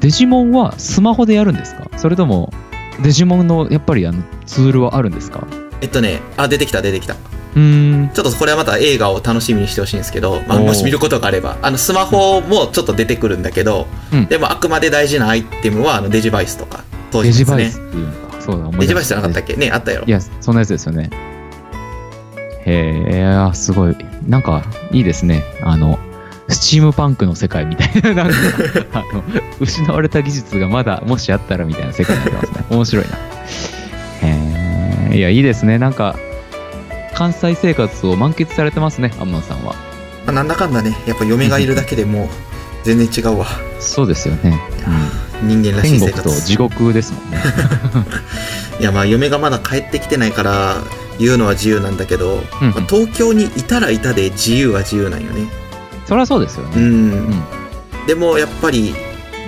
[0.00, 1.88] デジモンはスマホでやるんですか？
[1.96, 2.52] それとも、
[3.02, 5.46] デジモンのやっぱりあのツールはあるんですか？
[5.80, 7.14] えっとね、あ、出てきた出てきた。
[7.14, 8.10] うーん。
[8.10, 17.88] ちょっとこれはまた映画を楽しみにしてほしいんですけど、まあ、もし見ることがあれば、あのスマホもちょっと出てくるんだけど、うんでもあくまで大事なアイテムはあのデジバイスとか、当デ時ですねジバイス。
[17.88, 18.27] っていうのか。
[18.50, 19.54] そうだ、思い出したじゃなかったっけ？
[19.56, 20.10] ね、あったやろい。
[20.10, 21.10] や、そんなやつですよね。
[22.64, 23.96] へえ、あすごい。
[24.26, 25.42] なんか、いいですね。
[25.62, 25.98] あの、
[26.48, 28.34] スチームパンクの世界みたいな、なんか、
[28.94, 29.22] あの、
[29.60, 32.64] 失われた技術がまだ、もしあったらみたいな世界になってますね。
[32.70, 33.10] 面白いな。
[34.28, 35.78] へえ、いや、いいですね。
[35.78, 36.16] なんか、
[37.14, 39.74] 関西生活を満喫されてますね、アンマンさんは。
[40.24, 42.28] まあ、なんだかんだね、やっぱ嫁がいるだけでもう
[42.84, 43.46] 全然違うわ。
[43.80, 44.58] そうですよね。
[45.42, 46.46] 人間うん、らしい生天国と活。
[46.46, 47.42] 地獄ですもんね。
[48.80, 50.76] いやまあ嫁がまだ帰ってきてないから
[51.18, 55.46] 言うのは自由なんだけど、うんまあ東京にいたらいたで自由は自由なんよね。
[56.06, 56.72] そりゃそうですよね。
[56.76, 56.82] うん。
[56.82, 57.42] うん
[58.06, 58.94] でもやっぱり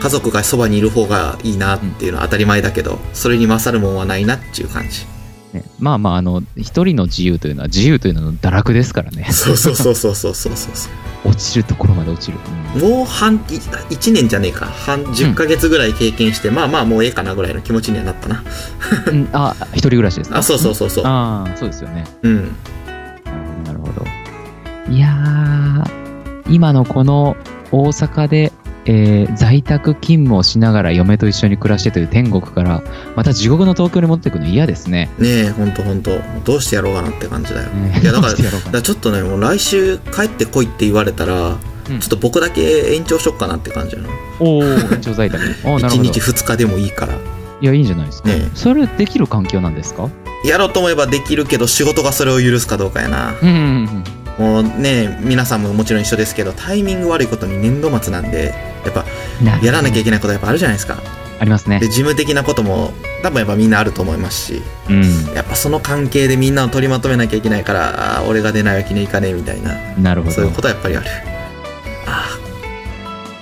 [0.01, 5.07] 家族がそばにいる方がいいなっていうのは当たり前だけど、それに勝るもんはないなっていう感じ。
[5.53, 9.27] ね、まあまあ、あの、一人の自由というのは、自由というのの堕落ですからね。
[9.31, 10.89] そうそうそうそうそうそうそ
[11.25, 11.29] う。
[11.31, 12.39] 落ちるところまで落ちる。
[12.75, 14.67] うんもう半、い1年じゃねえか。
[14.67, 18.45] 半、10ヶ月ぐらい経験して、まあまあもうええかなぐらいの気持ちにはなったな。
[19.09, 20.39] うんあ、一人暮らしですか？
[20.39, 21.05] あ、そうそうそうそう。
[21.05, 22.05] ああ、そうですよね。
[22.23, 22.57] うん。
[22.87, 23.87] なるほど、なるほ
[24.87, 24.93] ど。
[24.93, 25.91] いやー、
[26.49, 27.37] 今のこの
[27.73, 28.53] 大阪で、
[28.87, 32.83] えー在宅勤務をしながら嫁と一緒に暮らしてという天国から、
[33.17, 35.11] また地獄の東京に持ってくの嫌ですね。
[35.19, 36.19] ねえ、ほんとほんと。
[36.45, 37.69] どうしてやろうかなって感じだよ。
[37.69, 38.29] ねいやだか
[38.73, 44.09] らちょっとね、もう来週帰ってこいって言われたら、うんちょっと僕だけ延長しよっかなって感じやな。
[44.39, 45.43] おお、延長在宅。
[45.65, 46.03] おーなる1ほど。
[46.05, 47.15] 日2日でもいいから。
[47.61, 48.29] いや、いいんじゃないですか。
[48.29, 50.09] ねそれできる環境なんですか？
[50.45, 53.35] やろうと思えばできるけど、仕事がそれを許すかどうかやな。
[53.43, 54.05] うんうんうん。
[54.41, 58.55] もうね、皆さんももちろん一緒ですけど、タイミング悪いことに年度末なんで、
[58.87, 59.05] やっぱ、
[59.45, 60.97] なやらなきゃいけないことやっぱあるじゃないですか。
[61.39, 61.89] ありますねで、。
[61.89, 65.03] 事務的なことも、多分やっぱみんなあると思いますし、うん。
[65.35, 70.53] やっぱその関係でみんなを取りまとめなきゃいけないから、俺が出ないわけにいかねえみたいな、なるほどそういう。
[70.53, 71.07] ことはやっぱりある。
[72.07, 72.39] あ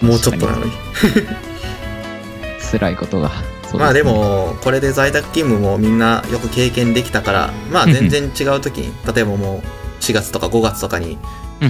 [0.02, 0.72] あ、もうちょっとなのに。
[2.72, 3.28] 辛いことが。
[3.28, 3.34] ね
[3.74, 11.18] まあで、も、これで在宅勤務もみんなよく経験できたから、まあ全然違う時に、例えばもう4月とか5月とかに、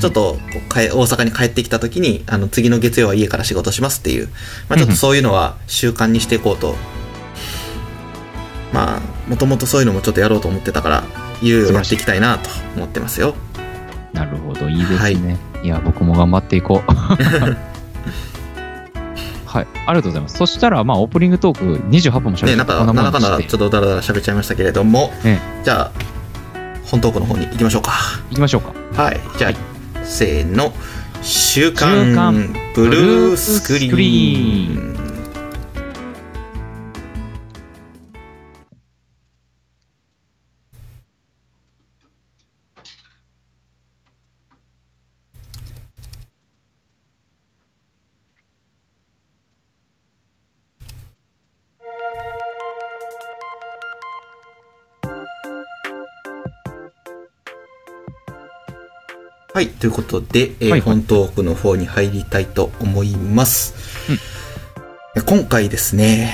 [0.01, 0.39] ちょっと
[0.71, 4.29] 大阪に帰ってきた時に、あの次の月曜は家から仕事しますっていう、
[4.69, 6.75] まあちょっとそういうのは習慣にしていこうと。
[8.73, 11.05] まあ、もともとそういうのもちょっとやろうと思ってたから、
[11.41, 13.35] いろいろやっていきたいなと思ってますよ。
[14.13, 15.39] なるほど、いいですね。
[15.63, 16.93] い、や、僕も頑張っていこう。
[19.47, 20.37] はい、ありがとうございます。
[20.37, 23.57] そしたら、まあ、オープニングトーク28分も喋ってね、なんか、なかんだちょっと。
[23.57, 26.18] とダラダラ喋っちゃいましたけれども、ねじゃあ、
[26.91, 27.93] 本トークの方に行きましょうか。
[28.31, 29.03] 行きましょうか。
[29.03, 29.21] はい。
[29.39, 30.73] じゃあ、せーの。
[31.23, 35.08] 週週刊刊ブルースクリーン。
[59.59, 63.75] はい、ということで、えーはいはい、本トークの方に入りたいと思います、
[65.17, 65.25] うん。
[65.25, 66.33] 今回ですね、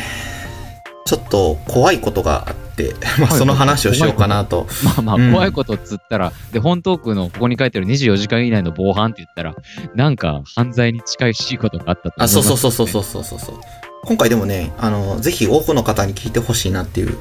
[1.07, 4.67] ちょっと怖いことがあって、 まあ、その話をしようかなと。
[4.85, 9.55] まあまあ、怖いことっつったら、うん、で、本トークのここに書いてる24時間以内の防犯って言ったら、
[9.95, 13.55] なんか犯罪に近いしいことがあったと思います、ね、あ、そうそうそうそうそうそうそう。
[14.05, 17.17] 今回でもね、あの、ぜひ多くの方に聞いてほしいなっていう、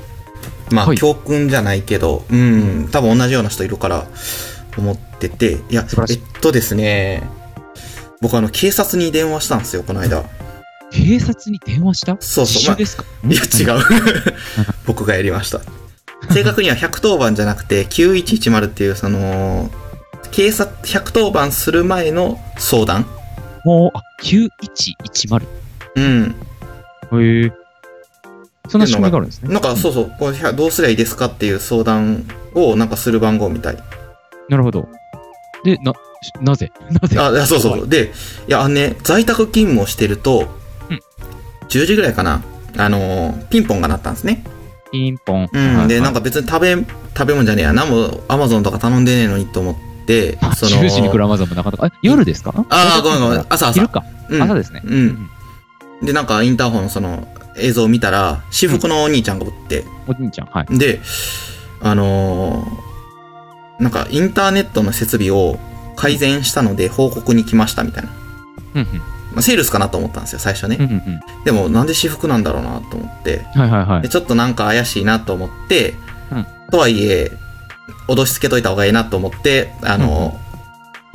[0.70, 4.06] まあ、はい、教訓じゃないけど、うん、多分同じような人いるから、
[4.78, 7.24] 思ってて、いやえっとですね、
[8.22, 10.24] 僕あの、警察に電話したんですよ、この間。
[10.92, 12.16] 警察に電話した？
[12.20, 13.84] そうそう自首ですか、いや、違う。
[14.86, 15.62] 僕がやりました。
[16.32, 19.70] 正確には110番じゃなくて、9110っていう、その、
[20.32, 23.06] 警察、110番する前の相談
[23.66, 25.46] もう、あ、9110。
[25.96, 26.36] うん。
[27.22, 27.52] へえ。
[28.70, 29.54] そんな仕組みがあるんですね。
[29.54, 33.78] なんかそうそう、これどうすりゃいいですかっていう相談をなんかする番号みたい。
[34.50, 34.88] なるほど。
[35.64, 36.72] で、な、しなぜ？
[37.02, 37.18] なぜ？
[37.20, 37.72] あ、そうそう。
[37.74, 38.12] はいで、
[38.48, 40.48] いや、あのね、在宅勤務をしてると、
[40.90, 41.00] うん
[41.70, 42.44] 10時ぐらいかな、
[42.78, 44.44] あのーピンポンが鳴ったんですね。
[44.92, 45.50] ピンポン。
[45.52, 45.88] うん。
[45.88, 47.74] で、なんか、か別に食べ、食べ物じゃねえや。
[47.74, 49.76] 何もアマゾンとか頼んでねえのにと思っ
[50.06, 52.54] て、その、10時に来るアマゾンもなかなか、え、夜ですか？
[52.70, 54.04] あーごめんごめん朝朝昼か。
[54.30, 54.82] うん朝ですね。
[54.86, 55.30] うん。
[56.04, 57.28] で、なんかインターホンのその
[57.58, 60.78] 映像を見たら、私服のお兄ちゃんがおって、お兄ちゃん、はい。
[60.78, 61.00] で、
[61.82, 62.83] あのー
[63.84, 65.60] なんかインターネットの設備を
[65.96, 68.10] 改善したので報告に来ましたみたいな。
[68.76, 68.98] うんうん。
[69.34, 70.78] まあ、セールスかなと思ったんですよ、最初ね。
[70.80, 71.44] うんうんうん。
[71.44, 74.10] でも、なんで私服なんだろうなと思って、はいはいはいで。
[74.10, 75.96] ちょっとなんか怪しいなと思って、
[76.32, 77.32] うんとはいえ、
[78.08, 80.44] 脅しつけといた方がいいなと思って、あのー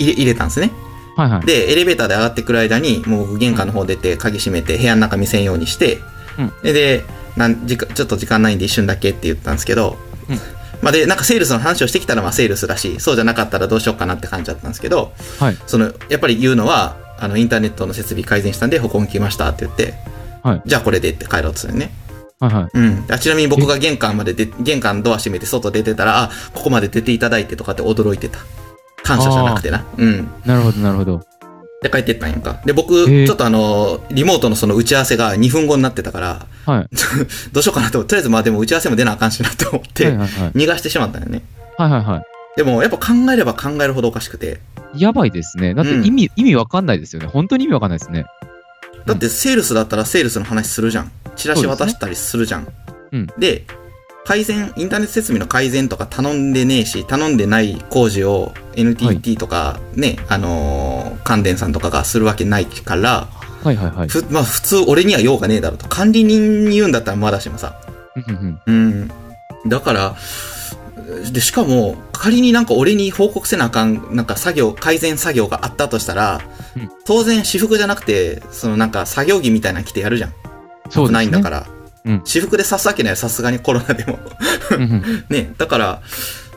[0.00, 0.70] 入れ入れたんですね。
[1.16, 1.46] はいはい。
[1.46, 5.98] で、エレベーターで上がってくる間に、もう僕玄関の方出て、鍵閉めて、部屋の中見せんようにして、
[6.38, 7.04] うんでで
[7.37, 9.96] なん時間、ちょっと時間ないんで一瞬だけって言ったんですけど、
[10.28, 10.38] うん
[10.82, 15.56] まあで、なんかセールスの話をしてきたら、まあセールスだし、そうじゃなかったらどうしようかなって感じだったんですけど、はい。
[15.66, 19.94] その、やっぱり言うのは、あの、インターネットの設備改善したんで、報告に来ましたって言って、
[20.42, 21.90] はいじゃあこれでって帰ろうとするね。
[22.40, 22.70] はいはい。
[22.72, 23.04] うん。
[23.10, 28.38] あちなみに僕が玄関までで、玄関ドア閉めて外出てたら、あ、ここまで出ていただいてとかって驚いてた。
[29.02, 29.84] 感謝じゃなくてな。
[29.96, 30.30] うん。
[30.44, 31.22] なるほどなるほど。
[31.82, 32.60] で帰ってったんやんか。
[32.64, 36.88] で、僕、ちょっとあの、リモートのその打ち合わせが2分後になってたから、はい。
[37.52, 40.08] どうしようかなととりあえずまあでも打ち合わせも出なあかんしなと思って。
[40.54, 41.42] 逃がしてしまったんよね。
[41.76, 42.22] はいはいは
[42.56, 44.60] でも、やっぱ考えれば考えるほどおかしくて、
[44.94, 45.00] い。
[45.00, 45.74] やばいですね。
[45.74, 47.28] だってうん意味、意味わかんないですよね。
[47.28, 48.26] 本当に意味わかんないですね。
[49.06, 51.12] だってセールスだったらセールスの話するじゃん。
[51.36, 52.66] チラシ渡したりするじゃん。
[53.12, 53.64] うんで、
[54.28, 63.26] 改善、インターネット設備の改善とか頼んでねえし、頼んでない工事を NTT とかね、あのー関電さんとかがするわけないから、
[63.64, 64.08] はいはいはい。
[64.08, 65.88] ふまあ普通俺には用がねえだろうと。
[65.88, 67.80] 管理人に言うんだったらまだしもさ。
[68.66, 69.10] うん。
[69.66, 70.16] だから、
[71.32, 76.42] で、しかも、仮になんか俺に報告せなあかん、なんか作業、改善作業があったとしたら、
[76.76, 80.34] うん当然私服じゃなくて、そのなんか作業着みたいなの着てやるじゃん。
[80.90, 81.12] そうですね。
[81.14, 81.77] ないんだから。
[82.04, 84.18] うん私服で刺すわけないよ、さすがにコロナでも。
[85.28, 86.02] ね、だから、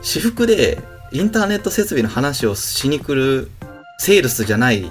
[0.02, 0.78] 私服で
[1.12, 3.50] インターネット設備の話をしに来る
[3.98, 4.90] セールスじゃない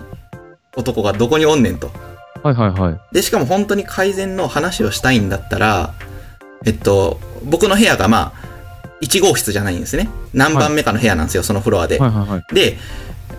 [0.76, 1.92] 男がどこにおんねんと。
[2.44, 3.00] はいはいはい。
[3.14, 5.94] で、しかも本当に改善の話をしたいんだったら、
[6.66, 8.52] えっと、僕の部屋がまあ、
[9.02, 10.10] 1号室じゃないんですね。
[10.34, 11.98] 何番目かの部屋なんですよ、そのフロアで。
[11.98, 12.54] はいはいはい。
[12.54, 12.78] で、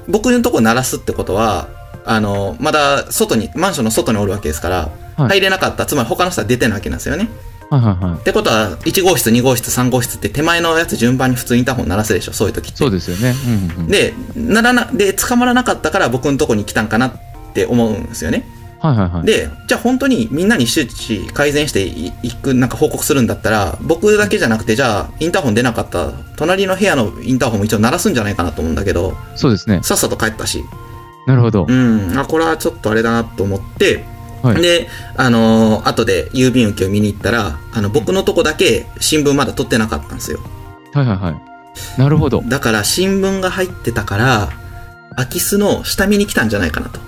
[0.08, 1.68] 僕のとこ鳴らすってことは、
[2.04, 4.76] あの、まだ外に、マンションの外におるわけですから、
[5.16, 7.28] はい入れなかった、つまり他の人は出てないわけなんですよね。
[7.70, 8.20] はいはいはい。
[8.20, 12.76] ってことは、1号室、2号室、3号室って手前のやつ順番に普通インターホン鳴らすでしょ、そういう時って。
[12.78, 13.34] そうですよね。
[13.46, 13.88] うんうんうん。
[13.88, 17.12] で、ならな、で、捕まらなかったから僕のとこに来たんかなっ
[17.54, 18.46] て思うんですよね。
[18.80, 19.26] はいはいはい。
[19.26, 29.80] で、じゃあ本当にみんなに周知改善していいく、なんか報告するんだったら、僕だけじゃなくて、じゃあインターホン出なかった、隣の部屋のインターホンも一応鳴らすんじゃないかなと思うんだけど、そうですね。
[29.82, 30.64] さっさと帰ったし、
[31.26, 31.72] なるほどう。
[31.72, 34.04] ん、あ、これはちょっとあれだなと思って、
[34.42, 34.60] はい。
[34.60, 40.40] で、あのー後で郵便受けを見に行ったら、あの、僕のとこだけ新聞まだ取ってなかったんですよ。
[40.92, 42.00] はいはいはい。
[42.00, 42.42] なるほど。
[42.44, 44.50] だから新聞が入ってたから、
[45.16, 47.00] 空き巣の下見に来たんじゃないかなと。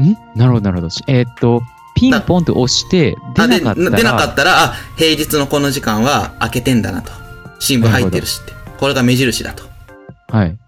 [0.00, 0.16] ん？
[0.34, 0.90] なるほどなるほど。
[0.90, 1.62] しえーっと、
[1.94, 3.90] ピンポンと押して、出なかったら。
[3.90, 7.12] 出なかったら、あ、平日のこの時間は開けてんだなと。
[7.60, 8.52] 新聞入ってるしって。
[8.78, 9.62] これが目印だと。
[10.28, 10.58] はい。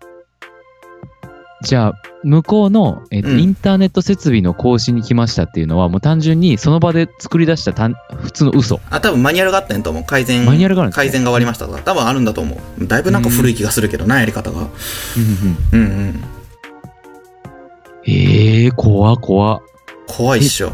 [1.64, 8.81] じゃあ、向こうの、えっとうんインターネット設備の更新に来ましたっていうのは、もう単純にその場で作り出した単普通の嘘。
[8.90, 10.05] あ、多分マニュアルがあったんやと思う。
[10.05, 10.44] 改善。
[10.46, 11.79] マニュアルがあるんですね改善が終わりましたとか。
[11.83, 12.87] 多分あるんだと思う。
[12.87, 14.61] だいぶなんか古い気がするけどな、やり方が。
[14.61, 14.70] うんうん
[15.72, 16.24] うんうんうん。
[18.07, 19.61] ええー、怖怖
[20.07, 20.72] 怖いっしょ。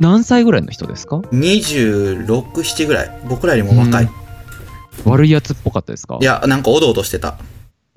[0.00, 3.20] 何歳ぐらいの人ですか？26、7ぐらい。
[3.28, 4.08] 僕らよりも若い。
[5.04, 6.18] 悪いやつっぽかったですか？
[6.20, 7.36] いや、なんかおどおどしてた。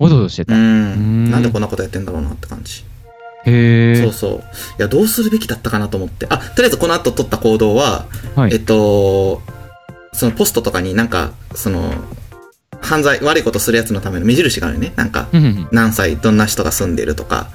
[0.00, 0.54] おどおどしてうた。
[0.56, 1.26] ん。
[1.26, 2.84] んなんでこんなことやってんだろうなって感じ。
[3.44, 4.02] へえ。
[4.02, 4.38] そうそう。
[4.38, 4.42] い
[4.78, 6.26] や、どうするべきだったかなと思って。
[6.28, 9.42] あ、とりあえずこの後取った行動は、はいえっと、
[10.12, 11.92] そのポストとかになんか、その、
[12.80, 14.92] 犯罪、悪いことするやつのための目印があるよね。
[14.96, 15.28] なんか、
[15.70, 17.48] 何歳、どんな人が住んでるとか、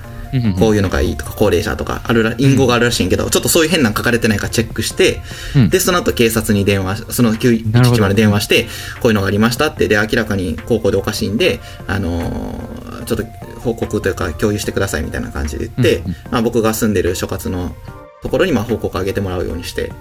[0.60, 5.22] こういうのがいいとか、高齢者とか、あるら、隠語があるらしいんけど、ちょっとそういう変なの書かれてないかチェックして、
[5.56, 5.70] うん。
[5.70, 7.98] で、その後警察に電話し、そのなるほど。
[7.98, 8.64] 911まで電話して、
[9.02, 13.26] こういうのがありましたって、で、明らかに高校でおかしいんで、あのーちょっと
[13.60, 17.76] 報告というか共有してくださいみたいな感じで言って、うんうんまあ僕が住んでる所轄の
[18.22, 19.92] ところにまあ報告あげてもらうようにして、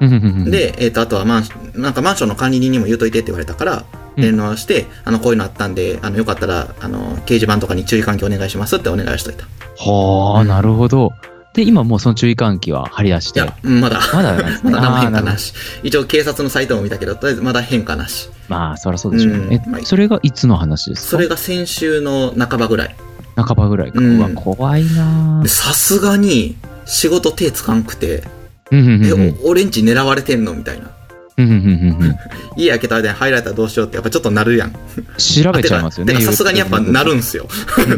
[0.00, 3.84] で、えっ、と、あとはマンション、なんかマンションの管理人にも言うといてって言われたから、
[4.16, 4.22] うん。
[4.22, 9.46] 電話して、あの、こういうのあったんで、あの、よかったら、あの、掲示板とかに注意喚起お願いしますってお願いしといた。
[9.78, 11.12] はあ、なるほど。
[11.54, 13.40] で、今もうその注意喚起は張り出して。
[13.40, 14.00] いや、まだ。
[14.14, 14.70] まだなんですね。
[14.72, 15.52] まだ変化なし。
[15.82, 18.30] 一応警察のサイトも見たけど、とりあえずまだ変化なし。
[18.48, 19.62] まあ、そりゃそうでしょうね。
[19.66, 21.10] うんえ、それがいつの話ですか？
[21.10, 22.96] それが先週の半ばぐらい。
[23.36, 23.98] 半ばぐらいか。
[23.98, 26.56] うんうわ、怖いなさすがに
[26.86, 28.24] 仕事手つかんくて、
[28.70, 30.90] うんうんうんえ、うんお俺んち狙われてんのみたいな。
[31.38, 31.68] うんうんうんう
[31.98, 32.18] んうん
[32.56, 34.72] 家開けた間に入られたらどうしようってやっぱちょっとなるやん。
[34.72, 36.20] 調べちゃいますよね。
[36.20, 37.48] さすがにやっぱなるんすよ。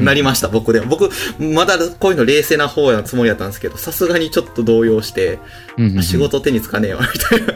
[0.01, 0.87] なりました、僕でも。
[0.87, 5.39] 僕、まだこういうの冷静な方やつもりやったんですけど、さすがにちょっと動揺して、
[6.01, 7.47] 仕事手につかねえわ、みたいな。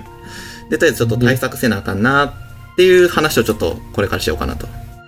[0.70, 2.32] で、とりあえずちょっと対策せなあかんなっ
[2.76, 4.66] ていう話をちょっとこれからしようかなと。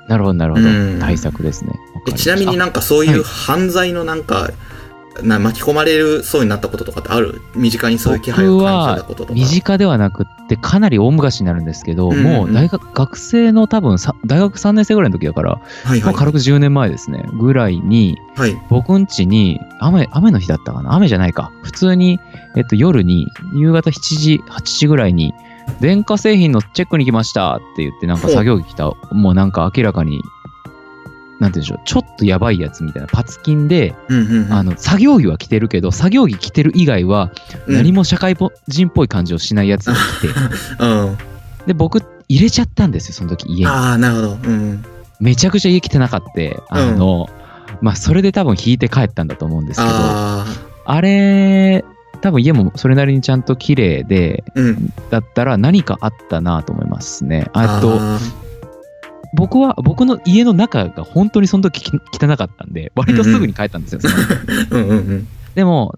[0.08, 0.98] なるほど、なるほどうん。
[1.00, 1.72] 対策ですね。
[2.16, 4.50] ちなみになんかそういう犯罪のなんか、
[5.22, 7.40] な巻き込まれるそうになったこととかってある？
[7.54, 9.34] 身近にそういう気配を僕感じたはこととか。
[9.34, 16.02] 身近ではなくってかなり大昔になるんですけど、うんうんもう大学学生の多分さ大学3年生ぐらいの時だから、はいはい。
[16.02, 18.60] もう軽く10年前ですねぐらいにはい。
[18.68, 20.94] 僕ん家に雨雨の日だったかな？
[20.94, 22.18] 雨じゃないか普通に、
[22.56, 25.32] えっと、夜に夕方7時8時ぐらいに
[25.80, 30.20] 電化製品のチェックに来ましたって言ってなんか作業着来たもうなんか明らかに
[31.40, 34.52] なんて言うんでしょうちょっとやばいやつみたいなパツキンで、うんうんうん。
[34.52, 37.32] あの作業着は着てるけど作業着着てる以外は
[37.66, 38.36] うん何も社会
[38.68, 40.28] 人っぽい感じをしないやつが来て、
[40.78, 41.18] うん。
[41.66, 43.66] で、僕、入れちゃったんですよ、その時、家に。
[43.66, 44.28] ああ、なるほど。
[44.44, 44.84] うん。
[45.18, 46.30] めちゃくちゃ家来てなかった。
[46.68, 47.28] あの、
[47.80, 50.46] まあ、それで多分引いて帰ったんだと思うんですけど、あ
[50.84, 51.84] あれ、
[52.20, 54.92] 多分家もそれなりにちゃんと綺麗で、あ、うん。
[55.10, 57.48] だったら何かあったなと思いますね。
[57.52, 58.18] あと、あ
[59.34, 64.00] 僕は、僕の家の中が本当にその時き汚かったんで、割とすぐに帰ったんですよ。
[64.70, 65.28] うんうんうん。
[65.54, 65.94] でも、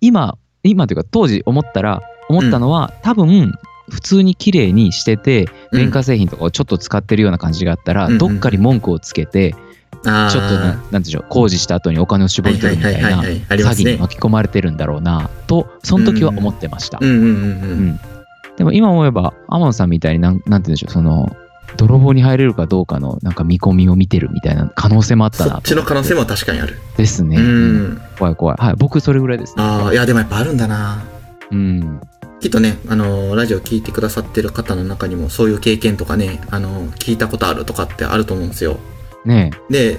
[0.00, 3.52] 今、今というか当時思ったら、思ったのは、多分、
[3.90, 16.98] 普通に綺麗にしてて、うん電化製品とかをちょっと使ってるような感じがあったら、うんうんどっかに文句をつけて、ちょっとな、なんでしょう、工事した後にお金を絞り取るみたいな詐欺に巻き込まれてるんだろうな、と、その時は思ってました。
[17.00, 17.26] うんうんうんう。
[17.26, 18.00] うんん
[18.56, 21.36] でも今思えば、アモンさんみたいになん、なんて言うんでしょう、その、
[21.76, 26.78] 泥棒に入れるかどうかのなんか見込みを見てるみたいな可能性もあったなそっちの可能性も確かにある。
[26.96, 27.36] ですね。
[27.36, 28.02] ううんん。
[28.18, 28.56] 怖い怖い。
[28.58, 29.62] はい、僕それぐらいですね。
[29.62, 31.04] ああ、いや、でもやっぱあるんだな。
[31.50, 32.00] うん。
[32.40, 38.78] きっとね、あのーラジオ聞いてくださってる方の中にもそういう経験とかね、あのー聞いたことあるとかってあると思うんですよ。
[39.24, 39.98] ねで、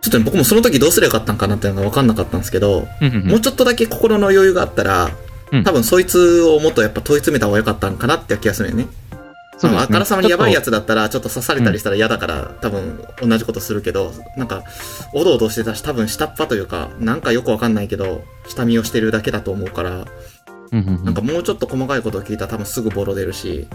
[0.00, 3.06] ちょっとね、僕もその時どうすればよかったんかなっていうのが分かんなかったんですけど、え。
[3.06, 5.10] うんうんうんもうちょっとだけ心の余裕があったら、
[5.52, 8.86] うん多分そいつをもっとやっぱ問い詰めた方が良かったんかなって気がするよね。
[9.58, 9.82] そうですね。
[9.82, 14.64] あからさまにやばいやちつだったら、ちょっと刺されたりしたら嫌だから、多分同じことするけど、なんか、
[15.12, 20.06] おどおどしてたし、多分下っ端というか、なんかよくわかんないけど、下見をしてるだけだと思うから、
[20.72, 21.04] うんうんうん。
[21.04, 23.66] なんかもうちょっと細かいことを聞いたら多分すぐボロ出るし、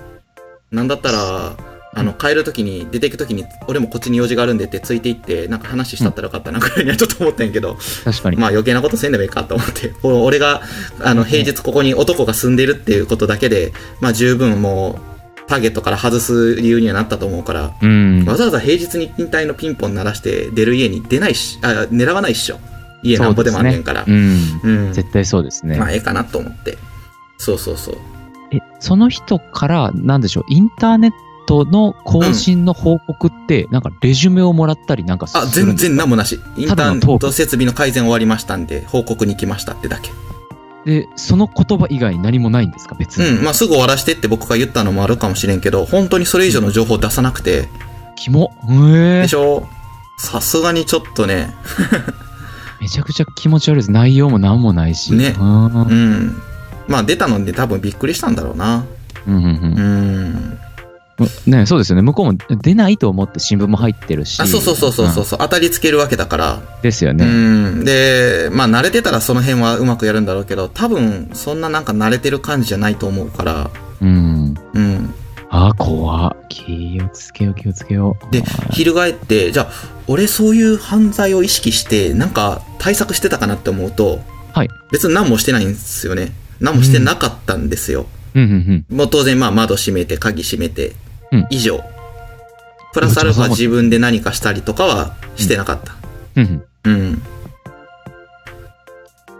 [0.71, 1.55] なんだったら、
[1.91, 8.37] あの、帰るときに、出ていくときに、俺もこっちに用事があるんでってついていって、なんか話したったらよかったな、くらいにはちょっと思ったんやけど、確かに。
[8.37, 10.61] まあ余計なことせんでもいいかと思って、お俺が、
[11.01, 15.08] あの、平日ここに男が住んでるっていうことだけで、まあ十分もう、
[15.49, 18.23] ターゲットから外す理由にはなったと思うから、うん。
[18.25, 22.59] わざわざ平日に勤怠のピンポン鳴らして出る家に出ないし、あ、狙わないっしょ。
[23.03, 24.05] 家なんぼでもあんねんから。
[24.07, 24.59] うん。
[24.63, 24.93] うん。
[24.93, 25.77] 絶対そうですね。
[25.77, 26.77] まあええかなと思って。
[27.38, 27.97] そうそうそう。
[28.51, 31.12] え、その人から、なんでしょう、インターネッ
[31.47, 35.65] トの更新の報告って、なんかレジュメをもらったりなんかするあ、んですか？
[35.67, 36.39] 全然何もなし。
[36.57, 40.12] インターネット設備の改善終わりましたんで、報告に来ましたってだけ。
[40.89, 43.38] で、その言葉以外何もないんですか、別に。
[43.38, 43.43] うん。
[43.43, 47.67] まあすぐ終わらしてって僕が言ったのもあるかもしれんけど、本当にそれ以上の情報出さなくて、
[48.15, 48.52] キモ。
[48.69, 49.67] へえでしょ？
[50.17, 51.54] さすがにちょっとね、
[52.82, 53.91] めちゃくちゃ気持ち悪いです。
[53.91, 55.13] 内容も何もないし。
[55.13, 55.65] ねうん。
[55.65, 56.41] うんうん。
[56.88, 58.84] まあ出たので多分びっくりしたんだろうな。
[59.28, 60.60] うんうんうん。
[61.45, 62.01] ねそうですよね。
[62.01, 64.39] 向こうも出ないと思って新聞も入ってるし。
[64.41, 66.53] あ、そうそうそうそうそう、ん当たりつけるわけだから。
[66.53, 67.25] うですよね。
[67.25, 67.84] ん。
[67.84, 73.69] で、まあ慣れてたらその辺はうまくやるんだろうけど、多分そんななんか慣れてる感じじゃないと思うから。
[74.01, 74.55] うん。
[74.73, 75.13] うん。
[75.51, 78.32] あ、怖気をつけよう、気をつけよう。
[78.32, 79.71] ではい、翻って、じゃあ、
[80.08, 84.19] 俺そういう犯罪を意識して、なんか対策してたかなって思うと、
[84.54, 84.69] はい。
[84.91, 86.33] 別に何もしてないんですよね。
[86.60, 88.06] 何もしてなかったんですよ。
[88.35, 88.98] うんうんうん。
[88.98, 90.93] もう当然まあ窓閉めて、鍵閉めて
[91.32, 91.84] うん、以上。
[92.94, 95.96] プラスアルファ自分で何かしたりとかはしてなかった。
[96.36, 96.94] うんうん。
[96.94, 97.21] うん。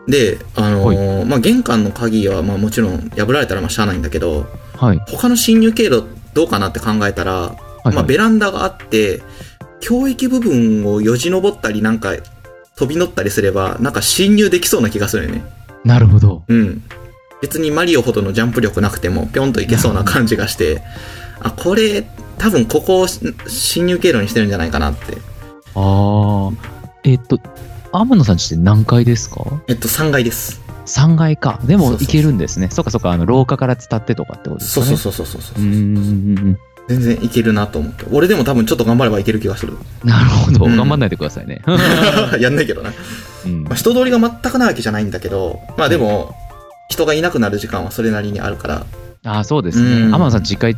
[0.08, 5.02] で、あのーまあ、玄関の鍵は、まあ、もちろん破られたらまあしゃあないんだけど、はい。
[5.08, 7.34] 他の侵入経路どうかなって考えたら、
[7.84, 9.22] はいまあ、ベランダがあって、
[9.80, 12.14] 教育部分をよじ登ったりなんか
[12.76, 15.44] 飛び乗ったりすれば、なんか侵入できそうな気がするよね。
[15.84, 16.44] なるほど。
[16.48, 16.84] うん。
[17.42, 20.82] 別にマリオほどのジャンプ力なくても、ぴょんといけそうな感じがして、
[21.42, 25.18] あ、これ、多分ここをし侵入経路にしてるんじゃないかなって。
[25.76, 26.52] ああ。
[27.04, 27.40] えっと、
[27.92, 29.44] 天野さんちって何階ですか？
[29.68, 30.62] えっと、3階です。
[30.86, 31.60] ?3 階か。
[31.66, 32.70] でも行けるんですね。
[32.72, 34.88] そっかそっか、あの、廊下から伝ってとかってことですかね。
[34.88, 36.58] そうそうそうそうそうそううーん。
[36.88, 38.06] 全然いけるなと思って。
[38.12, 39.74] 俺でも多分ちょっと頑張ればいける気がする。
[40.04, 40.66] なるほど。
[40.66, 41.62] うん頑張んないでくださいね。
[42.40, 42.92] やんないけどな。
[43.46, 46.34] うんまあ、人通りが全くないわけじゃないんだけど、まあでも、
[46.90, 48.86] 人がいなくなる時間はそれなりにあるから、
[49.26, 50.02] ああ、そうですね。
[50.02, 50.76] うん天野さん実家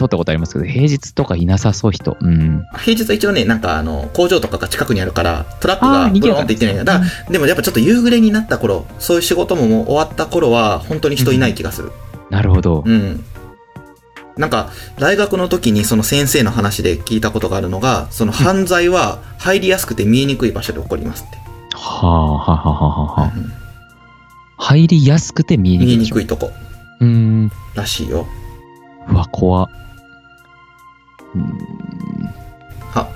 [0.00, 2.16] 通ったことありますけど、平日とかいなさそう人。
[2.20, 2.64] うん。
[2.78, 7.00] 平日は一応ね、なんかあの、工場とかが近くにあるから、トラックがブローンって行ってないんだ。
[7.30, 11.92] でもやっぱちょっと夕暮れになった頃、そういう仕事ももう終わった頃は、本当に人いない気がする。
[12.30, 12.82] なるほど。
[12.86, 13.24] うん。
[14.36, 21.36] なんか、大学の時にその先生の話で聞いたことがあるのが、その犯罪は入りやすくて見えにくい場所で起こりますって。
[21.74, 23.32] はあ、はあ、はあ、はあ、はあ。
[23.36, 23.52] うん
[24.62, 26.14] 入りやすくて見えにく見えいでしょ。
[26.16, 26.52] にくいとこ
[27.00, 27.50] うーん。
[27.74, 28.26] らしいよ。
[29.08, 29.70] うわ、怖。
[32.94, 33.08] あ、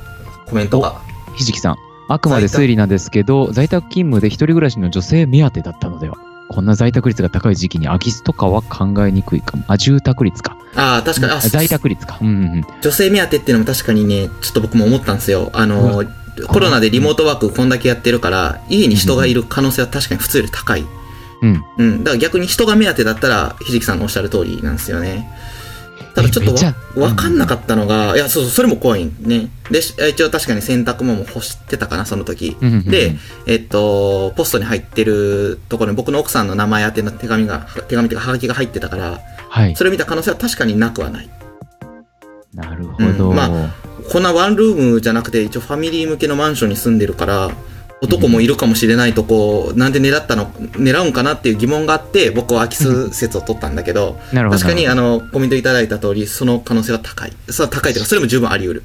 [0.46, 1.00] コメントが。
[1.36, 1.76] ひじきさん。
[2.08, 6.16] あくまで推理なんですけど、在宅勤務で一人暮らしの女性目当てだったのでは
[6.48, 9.64] こんな在宅率が高い時期に空き巣とかは考えにくいかも。
[9.66, 10.56] あ、住宅率か。
[10.76, 12.18] ああ、確かに、あ、在宅率か。
[12.20, 12.64] うんうんうん。
[12.80, 15.50] 女性目当てっていうのも確かにね、ちょっと僕も思ったんですよ。
[15.52, 16.04] あの、
[16.48, 20.84] コロナでリモートワークこんだけやってるから、家に人がいる可能性は確かに普通より高い。
[21.42, 21.64] うん。
[21.78, 22.04] うん。
[22.04, 25.28] だから逆に人が目当てだったら、ひじきさんのおっしゃる通りなんですよね。
[26.14, 29.50] ただちょっとわわかんなかったのが、いや、そうそう、それも怖いね。
[29.70, 32.56] で、し一応確かに洗濯物も干してたかな、その時。
[32.60, 39.74] うんうんうんで、えっと、ポストに入ってるところに僕の奥さんの名前宛ての手紙が、手紙というか、はがきが入ってたから、はい。
[39.74, 41.28] それを見た可能性は確かになくはない。
[42.54, 43.30] なるほど。
[43.30, 43.72] うんま
[44.10, 47.50] こんなワンルームじゃなくて、一応ファミリー向けのマンションに住んでるから、
[48.04, 54.18] 男もいるかもしれないとこ、なんで狙ったの、狙うんかなっていう疑問があって、僕は空き巣説を取ったんだけど。
[54.32, 57.32] 確かにあの、コメントいただいた通り、その可能性は高い。
[57.48, 58.82] そう、高いというか、それも十分あり得る。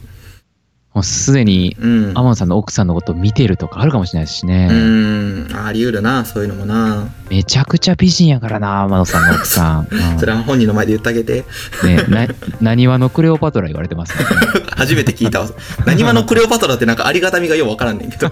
[0.94, 2.18] もうすでに、うん。
[2.18, 4.70] 天野さんの奥さんのことを見てるとかあるかもしれないしね。
[4.72, 7.08] うん、あり得るな、そういうのもな。
[7.30, 9.88] めちゃくちゃ美人やからな、天野さんの奥さん。
[9.92, 11.46] うんそれは本人の前で言ってあげて。
[11.84, 12.28] ね、な、
[12.60, 14.18] なにわのクレオパトラ言われてます？
[14.18, 14.26] ね。
[14.76, 15.50] 初めて聞いたわ。
[15.86, 18.32] 何話のクレオパトラってなんかありがたみがようわからんねんけど。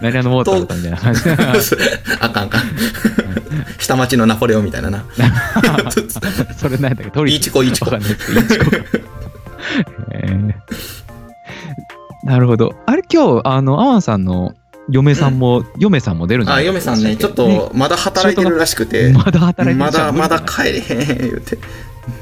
[0.00, 1.20] なにわのウォーターとかみたいな感じ。
[2.20, 2.62] あかんあかん。
[3.78, 5.04] 下町のナポレオンみたいなな。
[6.56, 8.64] それなんだっけトリいいちこいいちこいちこ
[10.12, 10.54] えー
[12.24, 12.74] なるほど。
[12.86, 14.54] あれ今日、あの、アワンさんの
[14.88, 19.12] 嫁さんも、嫁さんも出るんじゃなあ、い嫁さんね、 ちょっとまだ働いてるらしくて。
[19.12, 21.58] まだ働いてるまだ、まだか帰れへん、言うて。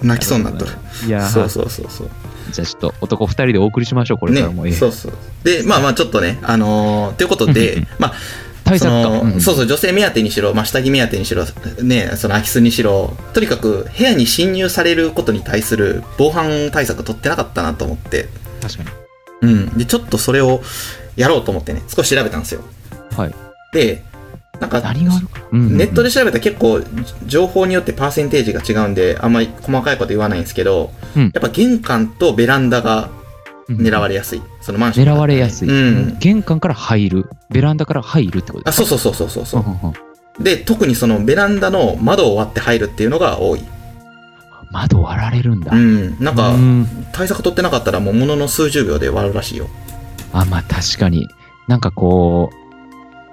[0.03, 0.73] 泣きそうになっとる。
[1.07, 2.11] いやーそうそうそうそう。
[2.53, 4.67] じゃあちょっと男二人でお送りしましょう、これからも。
[4.67, 5.13] えね、えそうそう。
[5.45, 11.45] で、まあまあちょっとね、あのーということうんうんうでん、まあ、そ対策うんそうそう、女性目当てにしろ、まあ、下着目当てにしろ、
[11.83, 18.29] ね、その空き巣にしろ、とにかく部屋に侵入されることに対する防犯対策取ってなかったなと思って、
[18.61, 18.89] 確かに。
[19.43, 19.78] うん。
[19.78, 20.62] で、ちょっとそれを
[21.16, 22.62] やろうと思ってね、少し調べたんですよ。
[23.16, 23.34] はい。
[23.72, 24.03] で、
[24.61, 26.82] なんか、ネットで調べたら結構、
[27.26, 33.09] 情報によってパーセンテージが違うんで、あんまり細かいこと言わないんですけど、うんやっぱ玄関とベランダが
[33.68, 34.43] 狙われやすい。
[34.61, 36.18] そのマンションだ狙われやすい、うん。
[36.18, 37.30] 玄関から入る。
[37.51, 38.64] ベランダから入るってこと？
[38.64, 39.95] であ、すかそうそうそうそうそうそ
[40.41, 40.43] う。
[40.43, 43.62] で、特にそのベランダの窓を割って入るっていうのが多い。
[44.71, 45.73] 窓割られるんだ。
[45.75, 46.16] うん。
[46.19, 49.69] なんかう、ん対策取ってなかったらもうものの数十秒で割るらしいよ。
[50.33, 51.29] あ、まあ確かに。
[51.66, 52.51] なんかこ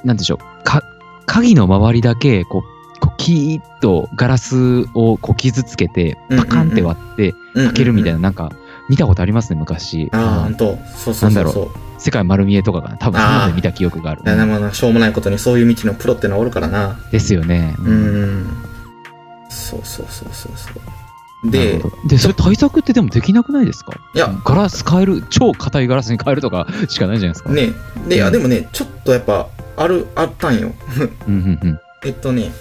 [0.03, 0.63] う、なんでしょう。
[0.63, 0.83] か、
[1.25, 8.51] 鍵の周りだけ、こう、こうキーッとガラスをこう傷つけて、うんうんうんパカンって割って開けるみたいな、なんか、
[8.87, 10.09] 見たことありますね、昔。
[10.11, 10.77] ああ、のほんと。
[10.95, 11.69] そうそうそうなんだそう。
[11.97, 12.97] 世界丸見えとかかな。
[12.97, 14.21] 多分、そんなので見た記憶がある。
[14.23, 16.99] いやでもなしょうもないことにそういう道のプロってのはおるからな。
[17.11, 17.75] ですよね。
[17.79, 18.47] うん。
[19.49, 20.73] そうそうそうそうそう。
[21.45, 23.93] なでで、それ対策ってでもできなくないですか？
[24.13, 27.49] いや、ガラス変える、超硬いガラスに変えるとか しかないじゃないですか。
[27.51, 27.71] ね、
[28.07, 30.73] で、いや、うんでもね、ちょっとやっぱ、ある、あったんよ。
[31.27, 31.79] うんうんうん。
[32.05, 32.51] えっとね、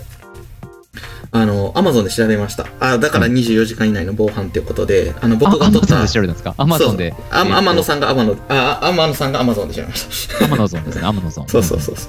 [1.33, 2.67] あの、アマゾンで調べました。
[2.79, 6.55] あ、だから24時間以内の防犯っていうことで、あの、僕が撮った、あアマゾンで調べたんですか？
[6.57, 7.11] アマゾンで。
[7.11, 10.45] そうあ天野さんがアマノ、あ、天野さんがアマゾンで調べました。
[10.45, 11.49] アマゾンですね、アマゾン。
[11.51, 12.09] そうそうそうそ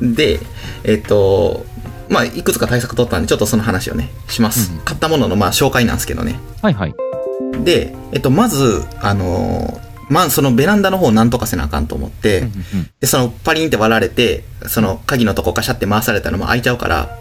[0.00, 0.14] う。
[0.14, 0.38] で、
[0.84, 1.66] えっと、
[2.08, 4.72] まあ、いくつか対策取ったんで、ちょっとその話をね、します。
[4.72, 6.38] うん買ったものの、まあ、紹介なんですけどね。
[6.62, 6.94] はいはい。
[7.64, 17.16] で、えっと、まず、あのーまあ、そのベランダの方をなんとかせなあかんと思って、うんうんうんで、そのパリンって割られて、その鍵のとこカシャって回されたらもう開いちゃうから、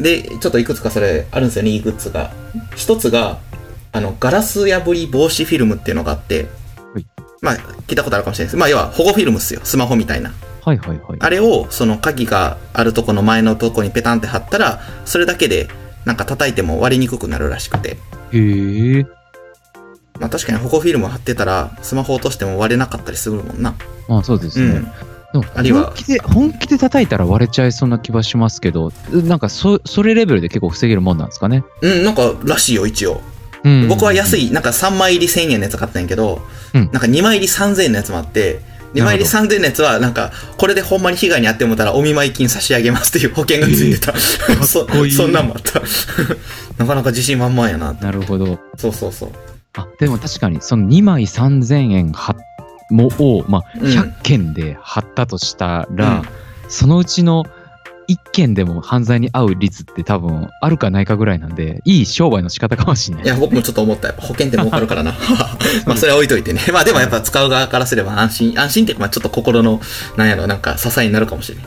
[0.00, 2.32] で、ちょっといくつかそれあるんですよね、いいグッズが。
[2.76, 3.38] 一つが、
[3.92, 6.46] あの、ガラス破り防止フィルムっていうのがあって
[6.94, 7.06] はい、
[7.40, 8.56] まあ、聞いたことあるかもしれないです。
[8.56, 9.60] まあ、要は保護フィルムっすよ。
[9.64, 10.32] スマホみたいな。
[10.76, 11.18] はいはいはい。
[11.20, 15.68] あれを、その鍵があるとこの前のとこにペタンって貼ったら、それだけで、
[16.04, 17.90] なんか叩いても割りにくくなるらしくて。
[17.90, 17.96] へ
[18.32, 19.06] え。
[20.18, 23.74] まあ確かに保護フィルム貼ってたら、スマホ落としても割れなかったりするもんな。
[24.08, 24.66] まあそうですね。
[24.66, 24.84] うん。
[25.32, 31.64] でもあるいは本気で、本気で叩いたら割れちゃいそうな気はしますけど、なんかそ、それレベルで結構防げるもんなんですかね？
[31.82, 33.20] うん、なんからしいよ、一応。
[33.62, 36.40] うん僕は安い、なんか3枚入り1000円のやつ買ったんやけど、
[36.74, 38.60] うんなんか2枚入り3000円のやつもあって、
[38.94, 44.14] 2枚入り3000円のやつは、なんか、これでほんまに被害に遭ってもたらお見舞い金差し上げますっていう保険がついてた。
[44.66, 45.80] そこいいそんなんもあった。
[46.78, 47.92] なかなか自信満々やな。
[47.92, 48.58] なるほど。
[48.76, 49.30] そうそうそう。
[49.74, 52.34] あ、でも確かに、その2枚3000円は
[52.90, 56.22] もを、まあ、うん100件で貼ったとしたら、うん
[56.70, 57.46] そのうちの
[58.10, 63.24] 1件でも犯罪に遭う率って多分あるかないかぐらいなんで、いい商売の仕方かもしれない。
[63.24, 64.08] いや、僕もちょっと思った。
[64.08, 65.12] やっぱ保険って儲かるからな。
[65.86, 66.60] まあ、それは置いといてね。
[66.74, 69.80] まあ、でもやっぱ使う側からすれば安心、安心っていうか、まあ、ちょっと心の、
[70.16, 71.64] なんやろ、なんか支えになるかもしれない。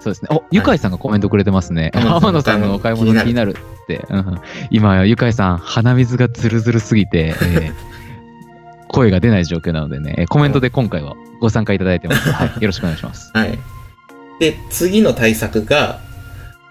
[0.00, 0.28] そうですね。
[0.30, 1.90] お、ゆかいさんがコメントくれてますね。
[1.94, 4.04] 天野さん天野さんのお買い物気になるって。
[4.10, 4.38] うん
[4.70, 7.72] 今、ゆかいさん、鼻水がズルズルすぎて、えー
[8.88, 12.30] 声が出ない状況なのでね、えーコメントで今回はご参加いただいてます。
[12.30, 12.48] はい。
[12.48, 13.30] よろしくお願いします。
[13.34, 13.58] はい。
[14.40, 16.00] で、次の対策が、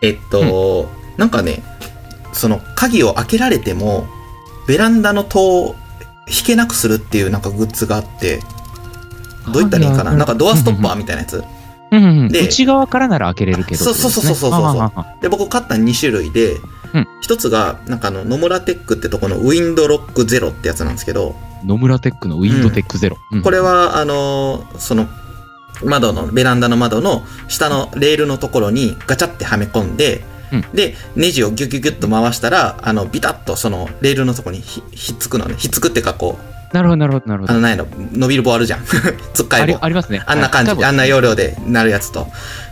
[0.02, 1.64] えっと、なんかね、
[2.34, 4.08] その鍵を開けられても、
[4.68, 5.76] ベランダの戸を
[6.28, 8.40] 引けなくするっていうなんかグッズがあって、
[9.48, 10.14] どう言ったらいいかな？
[10.14, 11.44] なんかドアストッパーみたいなやつ。
[11.92, 12.30] うんうんうん。
[12.30, 15.22] で内側からなら開けれるけど、そうそうそうそうそうそう。
[15.22, 16.58] で、僕買った2種類で
[16.94, 21.36] うん、一つが、なんかあの、野村テックってとこのウィンドロックゼロってやつなんですけど、
[21.66, 23.18] 野村テックのウィンドテックゼロ。
[23.34, 23.42] うん。
[23.42, 25.08] これは、あのーその、
[25.84, 35.56] 窓の、ベランダの窓の下のレールのところにガチャってはめ込んで、うんで、ネジをギュギュギュッと回したら、あの、ビタッとそのレールのところにひひっつくのね。
[35.58, 37.54] ひっつくっていうか、こう、なるほど、なるほど、なるほど。
[37.54, 38.84] あの、なんやろ、伸びる棒あるじゃん。
[39.34, 39.78] つっかい棒。
[39.82, 40.24] ありますね。
[40.26, 42.28] あんな感じ、はいあんな容量でなるやつと。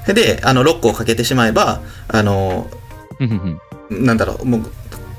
[0.08, 2.70] で、あの、ロックをかけてしまえば、あの
[3.90, 4.62] なんだろう、もう、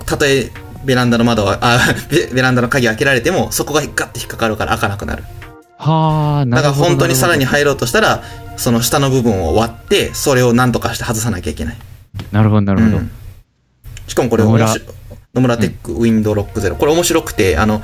[0.06, 0.50] たとえ
[0.84, 1.78] ベランダの窓は、あ、
[2.10, 5.24] ベベランダの鍵開けられても、そこがガッて引っかかるから開かなくなる。
[5.84, 6.72] はあ、なるほど。
[6.74, 8.22] だから本当にさらに入ろうとしたら、
[8.56, 11.76] その下の部分を割って、それを何とかして外さなきゃいけない。
[12.32, 12.62] なるほど。
[12.62, 13.10] なるほどうん
[14.06, 14.50] しかもこれ野
[15.40, 16.76] 村テックウィンドウロックゼロ。
[16.76, 17.82] これ面白くて、あの、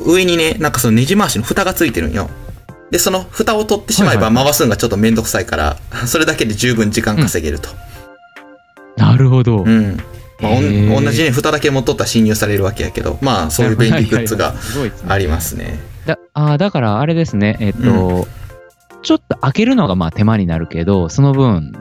[0.00, 2.28] 上にね、なんかそのネジ回しの蓋がついてるんよ。
[2.90, 5.76] で、その蓋を取ってしまえばはいはい回すのがちょっとめんどくさいから、
[6.06, 7.68] それだけで十分時間稼げると。
[8.96, 9.62] なるほど。
[9.62, 9.98] うん。
[10.40, 14.54] まあ、同じね、蓋だけ持っとったら侵入されるわけやけど、まあ、そういう便利グッズが
[15.06, 15.78] ありますね。
[16.34, 18.26] だあーだからあれですね、えっ、と、
[19.02, 21.72] ちょっと開けるのがまあ手間になるけど、その分、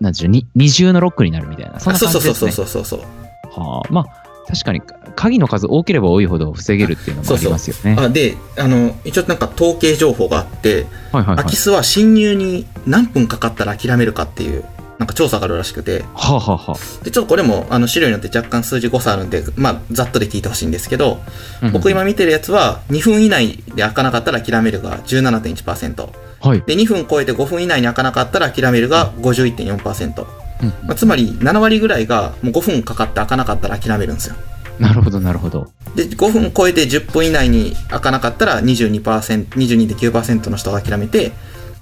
[0.00, 2.52] なんでしょう、に二重のロックになるみたいな、そんなそう感じですね。
[2.52, 3.60] そうそうそうそうそう。
[3.60, 4.82] はあ、まあ、確かに、
[5.14, 7.96] 鍵の数多ければ多いほど防げるっていうのもありますよね。
[7.98, 11.36] あで、あの、一応なんか統計情報があって、はいはいはい。
[11.36, 14.64] 空き巣は侵入に何分かかったら諦めるかっていう、
[14.98, 21.20] なんか調査があるらしくて、はあ、はあはで、ちょっとこれも、あの、資料によって若干数字誤差あるんで、まあ、ざっとで聞いてほしいんですけど、
[21.62, 26.08] あ、僕今見てるやつは、2分以内で開かなかったら諦めるが17.1%。
[26.40, 26.62] はい。
[26.66, 30.26] で、2分超えて5分以内に開かなかったら諦めるが51.4%。
[30.62, 34.36] うんまあ、つまり、7割ぐらいが、もう5分かかって開かなかったら諦めるんですよ。
[34.78, 35.70] なるほど、なるほど。
[35.94, 41.32] で、5分超えて10分以内に開かなかったら22%、22.9%の人が諦めて、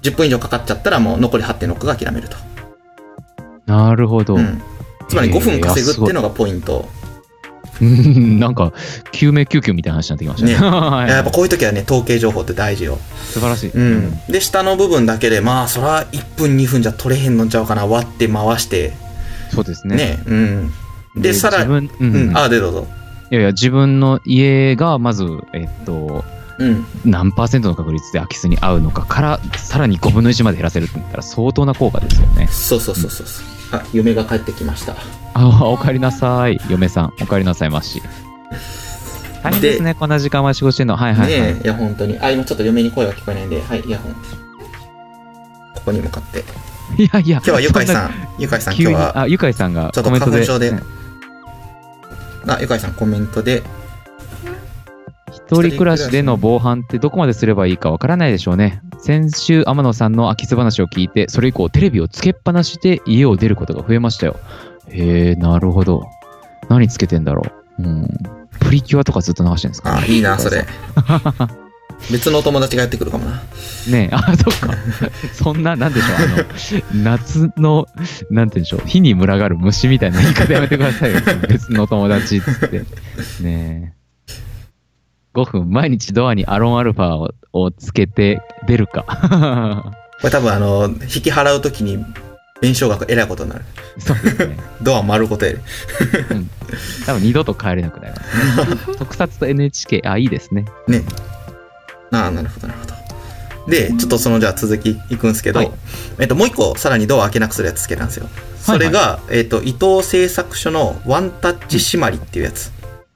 [0.01, 2.37] 10分以上かかっちゃったらもう残り8.6が諦めると。
[3.65, 4.35] なるほど。
[4.35, 4.61] うん。
[5.07, 6.87] つまり5分稼ぐっていうののがポイント。
[6.99, 7.05] うん
[8.39, 8.71] なんか、
[9.11, 10.53] 救命救急みたいな話になってきましたね。
[10.53, 12.97] ねは いやっぱこういう時はね、統計情報って大事よ。
[13.31, 13.71] 素晴らしい。
[13.71, 14.19] うん。
[14.29, 17.85] で、下の部分だけで、まあ、そら1分2分じゃ取れへんのちゃうかな。
[17.85, 18.93] 割って回して。
[19.53, 19.95] そうですね。
[19.95, 20.19] ね。
[20.25, 20.71] うん。
[21.17, 22.37] で、さらに、うんうん。
[22.37, 22.87] あ、で、どうぞ。
[23.31, 26.23] いやいや、自分の家がまず、えっと、
[26.57, 26.85] うん。
[27.03, 32.47] 何パーセントの確率で空き巣に合うのかから、さらに5分の1まで減らせるって言ったら相当な効果ですよね。
[32.49, 33.54] そうそうそうそうそう。
[33.75, 34.95] あ、嫁が帰ってきました。
[35.33, 36.59] あお帰りなさい。
[36.69, 38.01] 嫁さん、お帰りなさいまし。
[39.43, 40.95] 大変ですね、こんな時間は仕事してんの。
[40.95, 41.53] はいはいはい。
[41.53, 42.17] ねえ、いや、本当に。
[42.19, 44.13] あ、今ちょっと嫁に声が聞こえないんで、はい、イヤホン。
[44.13, 46.43] ここに向かって。
[46.97, 50.31] いやいや、今日はゆかいさん、ゆかいさ、なん今日は、あ、ゆかいさんがちょっとコメントで。
[50.31, 50.83] 花粉症でうん
[52.47, 53.63] あ、ゆかいさんコメントで、
[55.31, 58.81] 一人暮らしでの防犯ってどこまですればいいかわからないでしょうね。
[59.05, 64.35] 先週、天野さんの空き巣話を聞いて、それ以降テレビをつけっぱなしで家を出ることが増えましたよ。
[64.89, 66.09] へえ、なるほど。
[66.69, 67.43] 何つけてんだろ
[67.77, 67.83] う。
[67.83, 68.09] うん。
[68.59, 69.97] プリキュアとかずっと流してるんですか？
[69.99, 70.07] あ、ね。
[70.07, 70.65] いいな、それ。
[72.11, 73.43] 別のお友達がやってくるかもな。
[73.87, 74.73] ねえ、あ、そっか。
[75.33, 76.15] そんな、なんでしょう、
[76.93, 77.85] あの、夏の、
[78.31, 81.19] なんて言うんでしょう、火に群がる虫みたいな言い方やめてくださいよ。
[81.47, 82.79] 別の友達っつって。
[82.79, 83.94] ねえ。
[85.35, 89.05] 5分、毎日ドアにアロンアルファををつけて出るか。
[90.21, 92.03] これ多分あの、引き払うときに、
[92.61, 93.65] 弁償額えらいことになる。
[93.97, 94.57] そうですね。
[94.81, 95.61] ドア丸ごとやる。
[97.05, 98.95] 多分二度と帰れなくなりますね。
[98.99, 100.65] 特撮と NHK、あ、いいですね。
[100.87, 101.03] ね。
[102.11, 102.95] ああ、なるほど、なるほど。
[103.71, 105.71] で、ちょっとそのじゃあ続きいくんですけど、はい
[106.19, 108.27] えっと、もう一個さらにドア開けなくするやつつけたんですよ。
[108.61, 112.71] それが、えっと、伊藤製作所のワンタッチ締まりっていうやつ。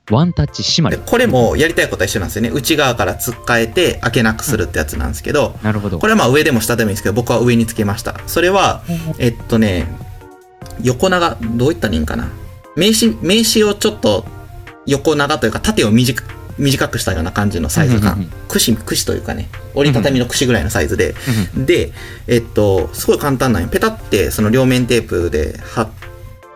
[0.09, 0.97] ワンタッチ締まり。
[0.97, 2.49] でこれもやりたいことは一緒なんですよね。
[2.49, 5.99] 内側から突っ替えて開けなくするってやつなんですけど、なるほど。
[5.99, 8.19] これはまあ上でも下でもいいんですけど、僕は上につけました。
[8.27, 8.83] それは、
[9.17, 9.87] えっとね、
[10.81, 12.29] 横長、どういったらいいんかな？
[12.75, 14.25] 名刺、名刺をちょっと
[14.85, 18.31] 横長というか縦を短く短くしたような感じのサイズ感うんうんうん。
[18.49, 21.15] 串、串というかね、折りたたみの串ぐらいのサイズで。
[21.55, 21.91] うんで、
[22.27, 23.69] えっと、すごい簡単なんよ。
[23.69, 25.89] ペタってその両面テープで貼っ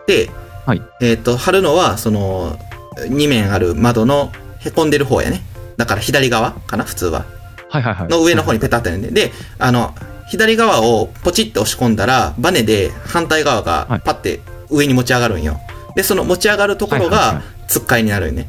[0.06, 0.28] て、
[0.66, 2.58] はいえっと、貼るのは、その、
[2.96, 5.42] 2面ある窓の凹んでる方やね。
[5.76, 7.24] だから左側かな、普通は。
[7.68, 8.08] はいはいはい。
[8.08, 9.10] の上の方にペタってやるんで。
[9.10, 9.94] で、あの、
[10.28, 14.40] 左側をポチって押し込んだら、バネで反対側はいがパッて
[14.70, 15.60] 上に持ち上がるんよ。
[15.94, 18.48] で、その持ち上がるところが、つっかいになるよね。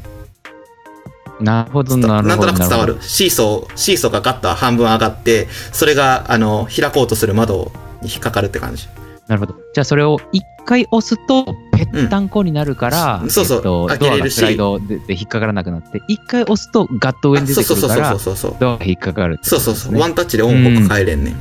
[1.40, 2.52] なるほど、ななるほど。
[2.52, 3.02] んとなく伝わるる。
[3.02, 7.72] シーソー、シーソーがガッと半分上がって、それが、あの、開こうとする窓
[8.02, 8.88] に引っかかるって感じ。
[9.28, 9.54] なるほど。
[9.74, 11.44] じゃあそれを一回押すと、
[11.76, 18.56] ぺったんこになるから、うんそうそうえっと開けれるしスライドでで引っかからなくなって、一回押すとガッと上に出てくるからそうそうそう、そうそう。
[18.60, 19.98] ドアが引っかかるね、そうそうそう。
[19.98, 21.36] ワンタッチでオンオフ変えれんねん。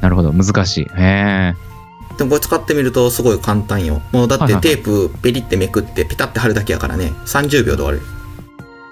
[0.00, 0.80] なるほど、難しい。
[0.82, 1.70] へえ。
[2.16, 4.02] でもこれ使ってみるとすごい簡単よ。
[4.12, 7.12] もうだってテープペリってめくってピタって貼るだけやからね。
[7.26, 8.02] 30秒で終わる。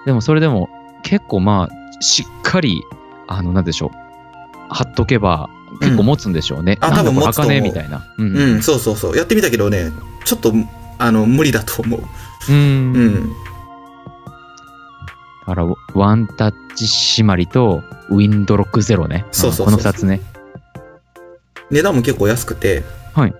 [0.06, 0.70] でもそれでも、
[1.02, 2.82] 結構まあ、しっかり、
[3.26, 3.90] あの、なんでしょう。
[4.70, 6.78] 貼っとけば、結構持つんでしょうね。
[6.80, 8.06] あなんだ多分持つと思うみたいな。
[8.16, 8.36] うん。
[8.36, 8.54] う。
[8.56, 9.16] ん、そうそうそう。
[9.16, 9.92] やってみたけどね、
[10.24, 10.52] ちょっと、
[10.98, 12.02] あの、無理だと思う。
[12.48, 12.56] うん。
[12.56, 12.60] う
[13.08, 13.32] ん。
[15.46, 19.24] だから、ワンタッチ締まりと、ウィンドロックゼロね。
[19.32, 20.20] そうそうそうこの二つね。
[21.70, 22.82] 値段も結構安くて、
[23.14, 23.34] はい。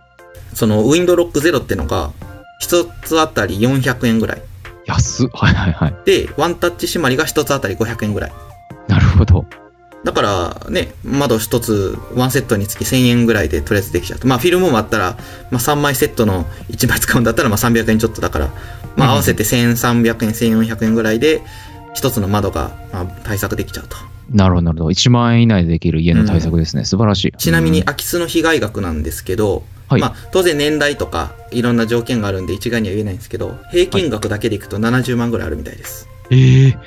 [0.54, 2.10] その、ウィンドロックゼロってのが、
[2.60, 4.42] 一つあたり400円ぐらい。
[4.86, 5.28] 安っ。
[5.32, 5.96] はいはいはい。
[6.04, 8.32] で、ワンタッチ締まりが一つあたり500円ぐらい。
[8.88, 9.44] なるほど。
[10.08, 14.26] だからね、窓一つ、ワンセットにつき1000円ぐらいでとりあえずできちゃうと。
[14.26, 15.18] まあフィルムもあったら、
[15.50, 18.48] まあ3枚セットの1枚使うんだったらまあ300円ちょっとだから、
[18.96, 21.42] まあ合わせて1300円、1400円ぐらいで、
[21.92, 23.98] 一つの窓がまあ対策できちゃうと。
[24.30, 24.90] なるほど、なるほど。
[24.90, 26.86] 1万円以内でできる家の対策ですね。
[26.86, 27.32] 素晴らしい。
[27.36, 36.08] ちなみにうん空き巣の被害額なんですけど、はいまあ当然年代とかいろんな条件があるんで一概には言えないんですけど、平均額だけでいくと70万ぐらいあるみたいです。
[36.30, 36.78] ええ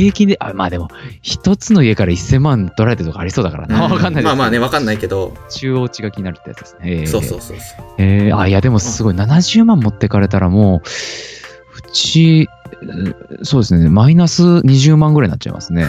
[0.00, 0.88] 平均で、あ、まあでも、
[1.22, 3.82] 一つの家から1000万取られてるとかありそうだからな。
[3.82, 6.78] わかんないまあまあね、わかんないけど、中央値が気になるってやつですね。
[6.84, 7.86] ええそうそうそうそう。
[7.98, 9.14] ええあ、いや、でもすごい。
[9.14, 12.48] 70万持ってかれたらもう、うち、
[12.82, 13.88] えーそうですね。
[13.88, 15.86] マイナス20万ぐらいになっちゃいますね。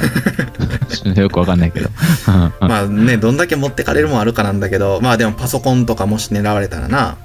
[1.16, 1.90] よくわかんないけど。
[2.60, 7.18] まあね、どんだけ持ってかれるもんあるかなんだけど、まあでもパソコンとかもし狙われたらな、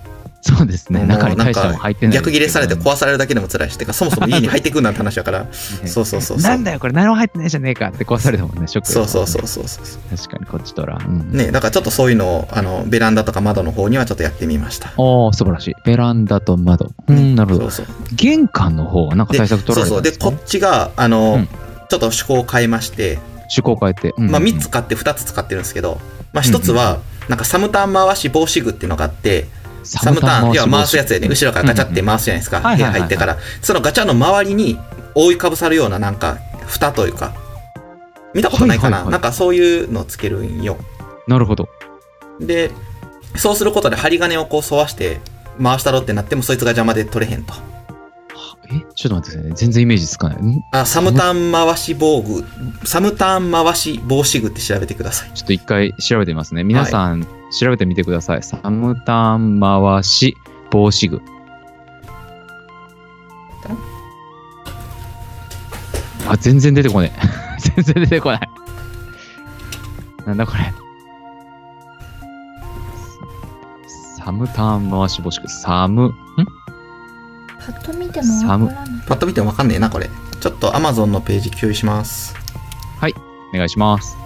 [0.46, 1.04] そうですね。
[1.04, 2.14] 中に大したもん入ってない。
[2.14, 5.48] 逆切れされて壊されるだけでも辛いし、てかそもそも家に 入ってくんなって話だから、ね
[5.86, 9.46] そうそうそうそうなんだよ、これ何も入ってないじゃねえかって壊されたもんね、ショック、そうそうそう。
[9.46, 10.16] そうそう。
[10.16, 10.98] 確かにこっちとら。
[11.04, 14.92] うん、ね、だからちょっとそういうのを、あの、ベランダとか窓の方にはちょっとやってみました。
[14.96, 15.74] おー、素晴らしい。
[15.84, 16.90] ベランダと窓。
[17.08, 17.70] うん、なるほど。
[17.70, 17.94] そうそう。
[18.14, 20.02] 玄関の方はなんかで対策取そうそう。
[20.02, 20.36] で、られたんですか？
[20.36, 21.48] こっちが、あの、うん
[21.88, 23.20] ちょっと趣向を変えまして、
[23.56, 24.12] 趣向変えて。
[24.16, 26.00] うんまあ3つ買って2つ使ってるんですけど、
[26.32, 29.46] まあ1つは、なんかサムターン回し防止具っていうのがあって、
[29.86, 33.38] サムターン、要は回すやつやね、後ろからガチャって回すじゃないですか、部屋入ってから。
[33.62, 34.78] そのガチャの周りに
[35.14, 37.32] 覆いかぶさるようななんか、蓋というか、
[38.34, 39.12] 見たことないかな、はいはいはい。
[39.12, 40.76] なんかそういうのをつけるんよ。
[41.26, 41.68] なるほど。
[42.40, 42.70] で、
[43.36, 45.20] そうすることで針金をこう沿わして
[45.62, 47.54] 回したろってなってもそいつが邪魔で取れへんと。
[48.70, 49.52] え、ちょっと待ってくださいね。
[49.54, 50.42] 全然イメージつかない。
[50.42, 52.44] んあ、サムターン回し防具、
[52.86, 55.30] サムターン回し防止具って調べてください。
[55.34, 56.64] ちょっと一回調べてみますね。
[56.64, 57.26] 皆さん、
[57.58, 58.42] 調べてみてください。
[58.42, 60.36] サムターン回し
[60.70, 61.20] 防止具。
[66.28, 67.60] あ、全然出てこねえ。
[67.84, 68.50] 全然出てこない。
[70.26, 70.72] なんだこれ。
[74.18, 75.48] サムターン回し防止具。
[75.48, 76.14] サム、ん
[77.66, 79.02] パッと見てもわからない。
[79.06, 80.08] パッと見てもわかんねえな、これ。
[80.40, 82.34] ちょっと Amazon のページ共有します。
[83.54, 84.16] お願いします。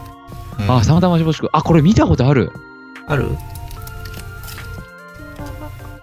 [0.58, 1.48] えーあ、サムターン回し防止具。
[1.52, 2.52] あ、これ見たことある。
[3.06, 3.28] ある？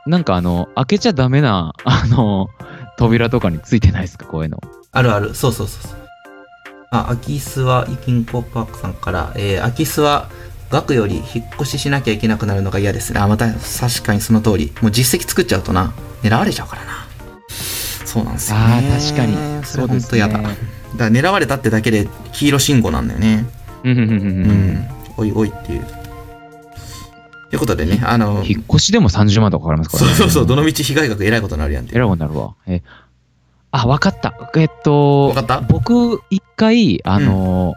[0.06, 2.50] なんかあの、開けちゃダメな、あの、
[2.98, 4.26] 扉とかについてないですか？
[4.26, 4.62] こういうの。
[4.92, 5.36] あるある。
[5.36, 5.98] そうそうそうそう。
[6.92, 10.30] あ、空き巣は、イキンコパークさんから、えー、空き巣は、
[10.70, 13.20] 額より引っ越ししなきゃいけなくなるのが嫌ですね。
[13.20, 14.74] あ、また、確かにその通り。
[14.82, 17.07] もう実績作っちゃうとな、狙われちゃうからな。
[17.50, 18.64] そうなんですよね。
[18.66, 19.26] あー確か
[19.60, 20.38] にそれ本当嫌だ。
[20.41, 20.54] だか
[20.98, 23.45] ら狙われたってだけで黄色信号なんだよね。
[23.84, 24.88] うんうんうんうんううんん。
[25.18, 25.86] おいおいっていう。
[27.50, 30.16] ということでね、あの、引っ越しでも30万とかかかりますからね。
[30.18, 32.00] そうそうそう、どの道被害額えらいことになるやんってえ。
[32.00, 32.56] らいことになるわ。
[32.68, 32.82] え、
[33.72, 34.34] あ、わかった。
[34.58, 35.62] えっと、わかった？
[35.62, 37.76] 僕、一回、あの、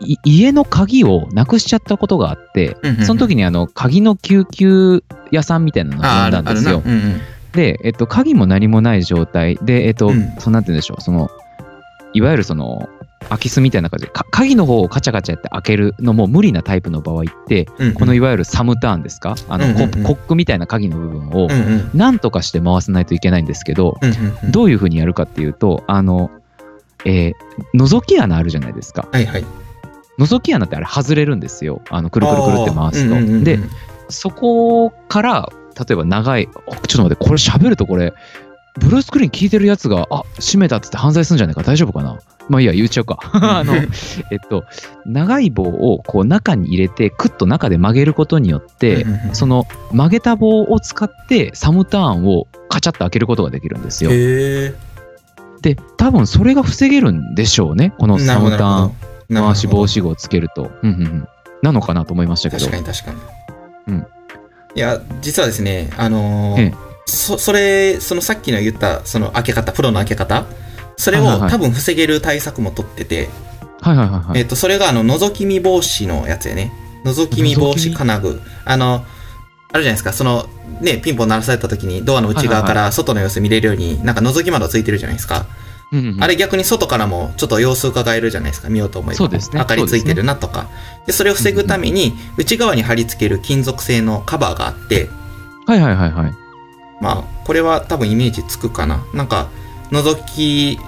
[0.00, 6.82] い家の鍵をなくしちゃったことがあってうんうんう、んその時にあの、鍵の救急屋さんみたいなのを呼んだんですよ。
[6.84, 7.20] うんうん
[7.54, 9.56] で、えっと、鍵も何もない状態。
[9.62, 10.32] で、えっと、うん。
[10.38, 11.30] そのなんて言うんでしょう、その、
[12.12, 12.88] いわゆるその、
[13.28, 14.06] 空き巣みたいな感じ。
[14.06, 17.94] で、か鍵の方をカチャカチャやって開けるのも無理なタイプの場合って、うんうん。
[17.94, 19.34] このいわゆるサムターンですか？
[19.48, 19.90] あの、うんうんうん。
[19.90, 24.52] ココックみたいな鍵の部分をうんとかして回さないといけないんですけど、うんうんうん。
[24.52, 26.30] どういうふうにやるかっていうと、あの、
[27.06, 27.34] えー
[27.74, 29.08] 覗き穴あるじゃないですか。
[29.10, 29.44] はいはい。
[30.18, 31.80] 覗き穴ってあれ外れるんですよ。
[31.88, 33.14] あの、くるくるくるって回すと。
[33.14, 33.44] うんうんうん。
[33.44, 33.58] で、
[34.08, 38.12] そこから、例えば長い、あちょっと待って、これ喋るとこれ、
[38.78, 42.18] ブルースクリーン聞いてるやつが、あ、閉めたっつって犯罪するんじゃないか大丈夫かな？
[42.48, 43.18] まあいいや、言っちゃうか。
[43.32, 43.78] あの、え
[44.36, 44.64] っと、
[45.06, 54.10] 長い棒をこう中に入れて、クッと中で曲げることによってその曲げた棒を使ってサムターンをカチャッと開けることができるんですよ。
[54.10, 57.92] で、多分それが防げるんでしょうね。
[57.98, 58.92] このサムターン
[59.32, 60.70] 回し防止具をつけると。
[60.82, 61.28] うんうんうん。
[61.62, 62.66] なのかなと思いましたけど。
[62.66, 63.16] 確かに確かに。
[63.86, 64.06] うん
[64.74, 70.46] いや、実はですね、あのーええそ、それ、そのさっきの言った、その開け方、プロの開け方、
[70.96, 73.28] それをはいはいはい多分防げる対策も取ってて、
[73.80, 74.38] はいはいはいはい。
[74.38, 76.72] えっと、それがあの、覗き見防止のやつやね。
[77.04, 78.40] 覗き見防止金具。
[78.64, 79.04] あの、
[79.72, 80.46] あるじゃないですか、その、
[80.80, 85.46] ね、ピンポン鳴らされた時にドアの内側かはいら外の様子見れるように、なんか覗き窓ついてるじゃないですか。
[85.92, 89.16] うんうんうんあれ逆に外からもちょっと様子伺えるじゃないですか、見ようと思えば。
[89.16, 90.66] そうですね明かりついてるなとか。
[91.06, 95.10] で、それを防ぐために、内側に貼り付ける金属製のカバーがあって、
[95.66, 96.34] はいはいはいはい。
[97.00, 99.04] まあ、これは多分イメージつくかな。
[99.12, 99.48] なんか、
[99.90, 100.78] 覗き、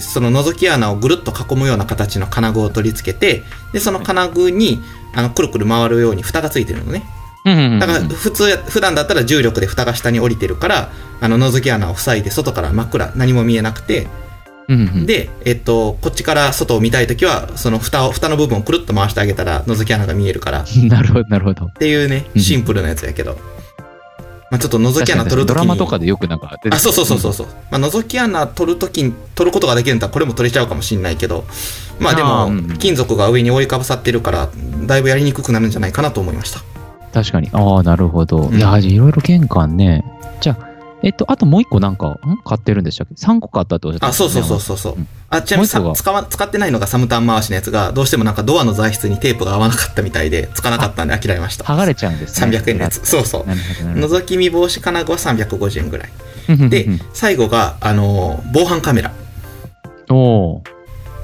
[0.00, 3.42] その覗き穴をぐるっと囲むような形の金具を取り付けて、
[3.72, 4.80] で、その金具に、
[5.14, 7.02] あの、くるくる回るように蓋がついてるのね。
[7.44, 10.90] だから、普通や、普段だったら重力で蓋が下に降りてるから、
[11.20, 14.06] あの、覗き穴を塞いで外から真っ暗、何も見えなくて、
[15.06, 21.68] で、えっと、こっちから外を見たいときは、その蓋を、蓋の部分をくるっと回してあげたら、覗き穴が見えるから、っなるほどなるほど。
[21.78, 23.38] ていうね、うんシンプルなやつやけど。
[24.50, 25.64] まあちょっと覗き穴取るときに。
[25.64, 27.46] ドラマとかでよくなんかあ、そうそうそうそうそう。
[27.70, 31.44] まあ、覗き穴取るときに、取ることができるんだったら、これも取れちゃうかもしれないけど、
[31.98, 34.48] まあでも金属が上に覆いかぶさってるから、
[34.86, 36.60] だいぶやりにくくなるんじゃないかなと思いました。
[37.14, 37.48] 確かに。
[37.52, 38.48] ああ、なるほど。
[38.48, 40.04] うんいや、いろいろ玄関ね。
[40.40, 40.71] じゃあ、
[41.04, 42.18] えっと、あともう一個なんか、ん？
[42.44, 45.08] 買ってるんでしたっけ ?3 個買ったっておっしゃってあ、そうそうそうそそうそううん。
[45.30, 45.80] あ、ちなみに使
[46.12, 51.64] わ、使ってないのがサムタン回しのやつが、どうしてもなんかドアの材質にテープが合わなかったみたいで、つかなかったんで諦めました。
[51.64, 52.56] 剥がれちゃうんですね。
[52.56, 53.04] 300円のやつ。
[53.04, 53.42] そうそう。
[53.44, 56.10] 覗き見防止金具は350円ぐらい。
[56.70, 59.12] で、最後が、あのー防犯カメラ
[60.08, 60.62] おー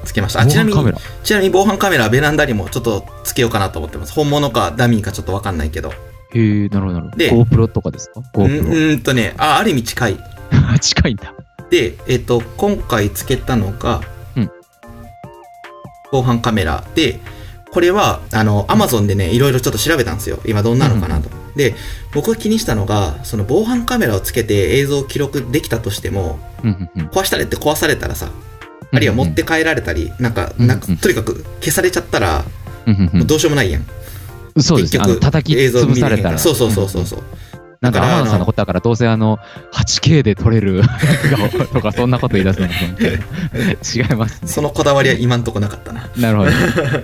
[0.05, 0.41] つけました。
[0.41, 0.93] あ、ちなみに。
[1.23, 4.13] ちなみに防犯カメラはベランダにもちょっとつけようかなと思ってます。
[4.13, 5.93] 本物かダミーかちょっとわかんないけど。
[6.33, 7.17] へえ、なるほど、なるほど。
[7.17, 8.21] で GoPro とかですか？
[8.35, 8.69] うんう ?GoPro。
[8.71, 10.17] ーんとね、あ、ある意味近い。
[10.81, 11.33] 近いんだ。
[11.69, 14.01] で、えっ、と、今回つけたのが、
[14.35, 14.51] うん
[16.11, 17.19] 防犯カメラで、
[17.71, 20.39] これは、あの、アマゾンでね、いろいろちょっと調べたんですよ。
[20.45, 21.29] 今どんなのかなと。
[21.55, 21.75] で、
[22.15, 28.29] 僕が気にしたのが、その防犯カメラをつけて映像を記録できたとしても、うんうんうん壊したれって壊されたらさ、
[28.91, 32.43] あるいは持って帰られたり、なんか、なんかうんうんとにかく消されちゃったら、
[32.87, 33.85] うんうんもうどうしようもないやん。
[34.55, 35.03] うんそうですね。
[35.19, 36.37] 叩き潰されたら。
[36.37, 37.23] そうそうそうそうそう。
[37.81, 39.39] なんか天野さんのことだからどうせあの
[39.71, 44.47] 8K で撮れる画とかそんなこと言い出すの違いますね。
[44.51, 46.09] そのこだわりは今んとこなかったな。
[46.17, 46.51] なるほど。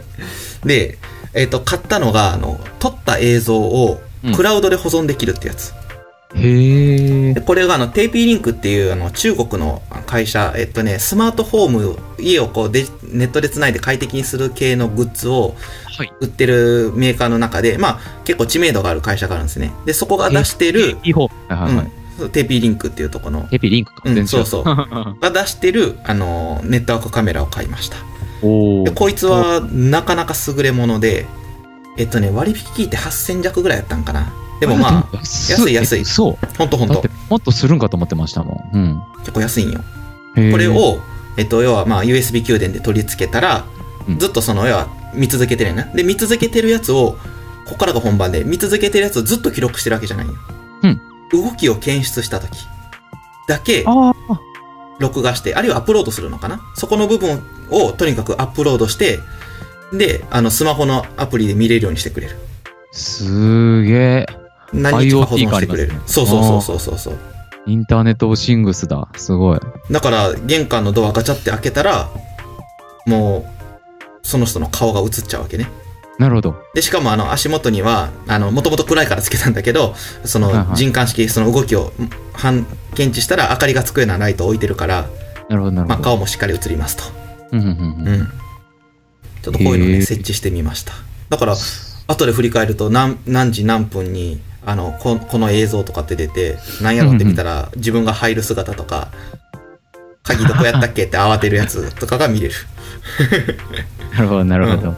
[0.68, 0.98] で、
[1.34, 5.74] えっ、と、買ったのが、あの、撮った映像をうんクラウドで保存できるってやつ。
[6.34, 7.42] へえで。
[7.42, 15.85] これが、あの、 TP-Link っていう、あの、中国の会社、えっとね、スマートホーム、家をこうで、ネットで繋いで快適にする系のグッズをはい。
[16.20, 19.72] 売ってるメーカーの中で、まあ、結構知名度がある会社があるんですね。
[19.86, 24.02] で、そこが出してる、テーピーリンクっていうところの、 TP-Link か。
[24.06, 24.64] うんそうそう
[25.22, 27.98] が出してる、あの、ネットワークカメラを買いました。
[28.42, 28.84] おお。
[28.84, 31.26] でこいつはなかなか優れもので、
[31.98, 34.34] えっとね、割引効いて8000弱ぐらいやったんかな。
[34.60, 36.58] でもまあ、安い安いそう。
[36.58, 39.04] ほんとほんとだって、もっとするんかと思ってましたもん。
[39.20, 39.82] 結構安いんよ。
[40.38, 40.52] うん。
[40.52, 41.00] これ、を、
[41.38, 43.66] えっと、要はまあ USB 給電で取り付けたら
[44.08, 45.84] うん、ずっとその、要は見続けてるやな。
[45.86, 47.18] で、見続けてるやつを、
[47.66, 50.34] ここからが本番で、見続けてるやつをずっと記録してるわけじゃないよ。
[50.84, 51.02] うん
[51.32, 52.68] 動きを検出した時
[53.48, 53.84] だけ。
[55.00, 59.20] 録画して、あるいはアップロードするのかなそこの部分をとにかくアップロードして、
[59.92, 62.38] で、あの、スマホのアプリで見れるようにしてくれる。
[62.92, 64.26] すげえ。
[64.74, 65.94] 何日か保存してくれる。
[65.94, 67.18] ねそうそうそうそうそうそう。
[67.68, 69.08] インターネットシングスだ。
[69.16, 69.60] すごい。
[69.92, 72.10] だから、玄関のドアガチャって開けたら、
[73.06, 73.55] もう、
[74.26, 75.70] その人の顔が映っちゃうわけね。
[76.18, 76.56] なるほど。
[76.74, 79.96] で、しかもあの、足元には、あの、もともと暗いからつけたんだけど、
[80.26, 81.94] その人感式、その動きを
[82.34, 82.66] 反
[82.96, 85.06] 検知したら明かりがつくようなライトを置いてるから、
[85.48, 86.10] なるほど、なるまあ、ほど。
[86.10, 87.04] 顔もしっかり映りますと。
[87.52, 88.32] うんうんうん
[89.44, 90.94] ちょっとこういうのね、設置してみました。
[91.30, 91.56] だから、
[92.08, 99.10] 後で振り返ると何、何時何分に、あの、ここの映像とかって出て、なんやろって見たら、自分が入る姿とか、
[100.24, 102.56] 鍵どこやったっけって慌てるやつとかが見れる。
[104.16, 104.96] なるほど、なるほど。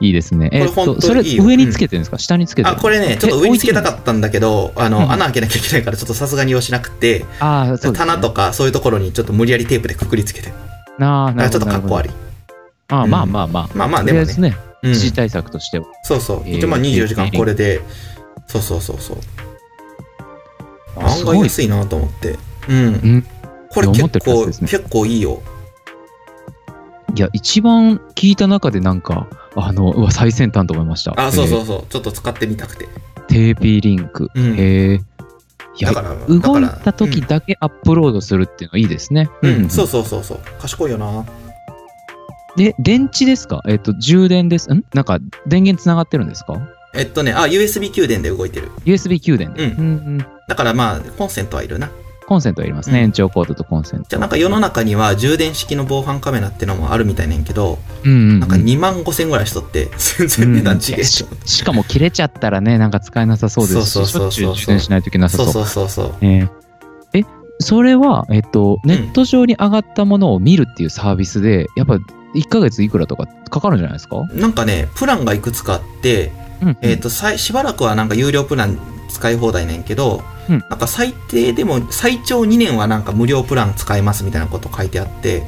[0.00, 0.50] いいですね。
[0.52, 2.18] えっと、それ上につけてるんですか？
[2.18, 7.46] 下につけてるあ、これね、ちょっと上につけたかっったんだけど、あうんの、穴開けなきゃいけないから、ちょっとさすがに用しなくて、た。
[7.46, 7.92] ああ、そう。
[7.92, 10.52] 棚とかそういうところにちょっと無理やりテープでくくりつけて。
[11.00, 11.60] ああ、なるほど。
[11.60, 12.10] ちょっとかっこ悪い。
[12.10, 12.14] い。
[12.88, 13.68] あまあまあまあ。
[13.74, 14.56] まあまあ、とでもね。
[14.82, 15.86] 時対策としては。
[16.02, 16.42] そうそう。
[16.44, 17.80] えー一応まあ24時間これで、
[18.46, 19.16] そうそうそうそう。
[20.96, 22.36] あ案外安いなと思って。
[22.68, 22.76] うん。
[22.76, 23.26] うん。
[23.70, 25.40] これ結構、結構いいよ。
[27.16, 31.14] いや、一番聞いた中でなんか、あの、うわ、最先端と思いました。
[31.16, 31.66] あ、そうそうう。
[31.66, 31.84] そう。
[31.88, 32.88] ちょっと使ってみたくて。
[33.28, 34.30] TP-Link。
[34.34, 35.00] うんへえ。
[35.76, 39.28] いやだ、から、動いた時だけアップロードするっていうのはいいですね。
[39.42, 40.38] うん、うん、そうそうそうそう。
[40.60, 41.24] 賢いよな。
[42.56, 43.62] で、電池ですか？
[43.68, 44.72] えっと、充電です。
[44.72, 44.84] ん？
[44.94, 46.60] なんか、電源つながってるんですか？
[46.94, 48.70] えっとね、あ、USB 給電で動いてる。
[48.84, 49.64] ?USB 給電で。
[49.64, 51.90] うんうんだからまあ、コンセントはいるな。
[52.26, 52.98] コンセントいりますね。
[52.98, 54.06] うん延長コードとコンセント。
[54.08, 65.66] じゃあなんか世の中には充電式の防犯カメラってのもあるみたいねんけど、うんうんうんなんか2万5千ぐらいしとって、全然値段違えうんししかも切れちゃったらね、なんか使えなさそうですし、そうそうそう充電しないといけなさそそうう。
[65.66, 66.14] そうそうそう。
[66.20, 66.48] えー
[67.14, 67.24] え、
[67.60, 71.94] それは、えっと、ネット上に上がったものを見るっていうサービスで、やっぱ
[72.34, 78.78] 1ヶ月いくらとかかかるんじゃないですか、なんかね、プランがいくつかあって、うん、えっ、と、さいしばらくはなんか有料プラン
[79.14, 85.42] 使い放題ねんけど、うんなんか最低でも、最長2年はなんか無料プラン使えますみたいなこと書いてあって。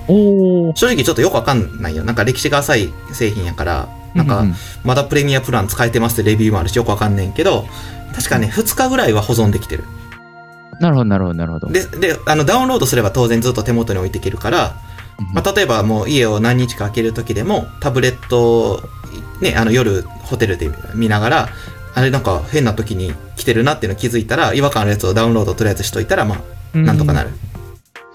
[0.75, 2.03] 正直ちょっとよくわかんないよ。
[2.05, 4.47] なんか歴史が浅い製品やから、なんか
[4.85, 7.67] まだプレミアプラン使えてますってレビューもあるしよくわかんねんけど、
[8.15, 9.85] 確かね、2日ぐらいは保存できてる。
[10.81, 11.69] なるほど、なるほど、なるほど。
[11.69, 14.77] で、で、あの、ダウンロードすれば当然ずっと手元に置いていけるから、
[15.19, 18.83] うんまあ、例えばもう家を何日か開ける時でも、タブレット、
[19.41, 21.49] ね、あの夜ホテルで見ながら、
[21.97, 26.37] あれなんか変な時に来てるなっていうの気づいたら、違和感あるやつをダウンロードとりあえずしといたら、ま
[26.75, 27.31] あ、なんとかなる。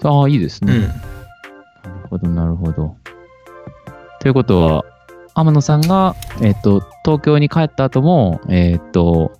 [0.04, 0.72] ああ、いいですね。
[0.72, 0.82] うん。
[0.82, 2.94] なるほど、なるほど。
[4.20, 4.84] ということは、
[5.34, 9.32] 天野さんが、えっ、と、東京に帰った後も、えっ、と、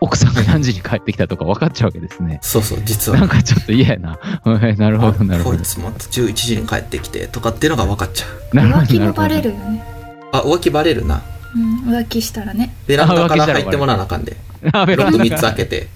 [0.00, 2.40] 奥さんが何時に帰ってきたとか分かっちゃうわけですね。
[2.42, 3.18] そうそう、実は。
[3.20, 4.18] なんかちょっと嫌やな。
[4.42, 5.64] は いなるほど、なるほどこい。
[5.64, 8.56] つも11時に帰ってきてとかっていうのが分かっちゃう。
[8.56, 9.84] なるほど浮気もなるほどバレるよね。
[10.32, 11.22] あ、浮気バレるな。
[11.54, 12.74] うん、浮気したらね。
[12.86, 14.36] ベランダからら入ってもらわなあかんで。
[14.72, 15.88] あ、ベロックランダ3つ開けて。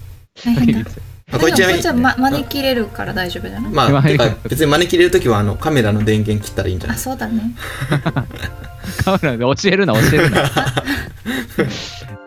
[0.43, 0.89] 大変だ。
[1.31, 7.53] あこれちなみにでもこっちは、ま、招きれるから大丈夫じゃない、まあ、まあてか別に招き入れるときはあのカメラの電源切ったらいいんじゃなあ、いそうだね。
[9.05, 10.49] カメラで教えるな、教えるな。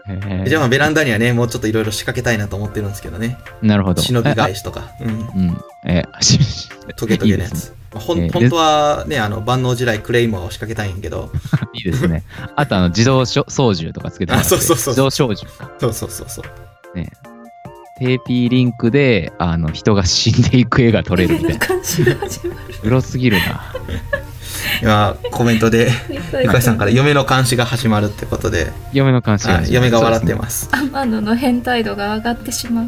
[0.47, 3.39] じゃあまあベランダにはね、もうちょっといろいろ仕掛けたいなと思ってるんですけどね。
[3.63, 4.03] なるほど。
[4.03, 4.91] 忍びえ返しとか。
[5.01, 5.09] うん。
[5.09, 5.59] あうん。
[5.87, 6.05] え
[6.97, 7.73] トゲトゲのやつ。
[7.93, 11.31] まあほんえー本当はね、あの、万能地雷クレイモアを仕掛けたいんやけど、
[11.75, 12.25] いいですね。
[12.57, 15.71] あと、あの、自動操縦とかつけてあそうそうそう自動操縦か。
[15.79, 16.45] そうそうそうそう。
[18.03, 21.59] TP-Link で、あの、人が死んでいく絵が撮れるみたいな。
[21.65, 22.61] 感じが始まる。
[22.83, 23.73] グロすぎるな。
[24.83, 30.35] 今、コメントで、ゆかいさんから嫁の監視が始まるってことで、嫁の監視がはい嫁が笑ってす。
[30.37, 30.69] ます。
[30.73, 32.87] 天野の変態度が上がってしまう。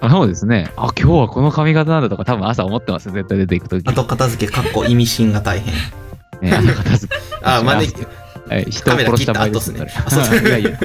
[0.00, 0.70] あそうですね。
[0.76, 3.12] あ、今日はこの髪型なんだとか多分朝思ってますよ。
[3.12, 3.86] 絶対出ていくとき。
[3.86, 5.74] 後片付け、かっこ意味深が大変。
[6.40, 7.20] ね、片付け。
[7.42, 8.06] あ、招き、
[8.50, 10.78] え人を殺した場合ですねそれいやいや、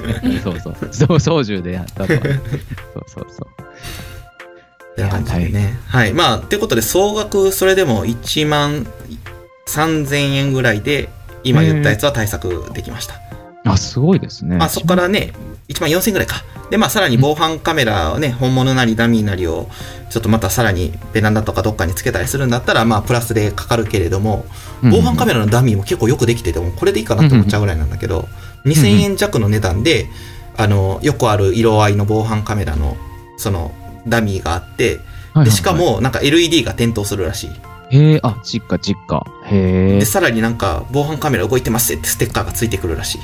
[0.43, 0.75] そうそう。
[0.81, 2.19] 自動操縦でやったとは。
[2.19, 2.25] そう
[3.07, 3.65] そうそう。
[4.91, 5.77] ってな感じでね。
[5.87, 6.13] はい。
[6.13, 8.85] まあ、ってことで、総額、それでも1万
[9.67, 11.09] 3000円ぐらいで、
[11.43, 13.15] 今言ったやつは対策できました。
[13.65, 14.57] あ、すごいですね。
[14.57, 15.33] まあ、そこからね、
[15.69, 16.43] 1万4000円ぐらいか。
[16.69, 19.67] で、まあ、さらに防犯カメラをね、本物なりダミーなりを、
[20.09, 24.45] ちょっとまたさらにベランダとかどっかにつけたりするんだったら、まあ、プラスでかかるけれども、
[24.83, 28.27] 防犯カメラのダミーも結構よくできてて、もうこれでいいかなって思っちゃうぐらいなんだけど、
[28.65, 30.07] 2000円弱の値段で、
[30.57, 32.97] あの、よくある色合いの防犯カメラの、
[33.37, 33.73] その、
[34.07, 34.99] ダミーがあって、
[35.43, 37.49] で、しか、も、なんか LED が点灯するらしい。
[37.89, 39.23] へえ、あ、実家、実家。
[39.45, 43.21] へで、さらになんか、防犯カメラ動いてますってステッカーがついてくるらしい。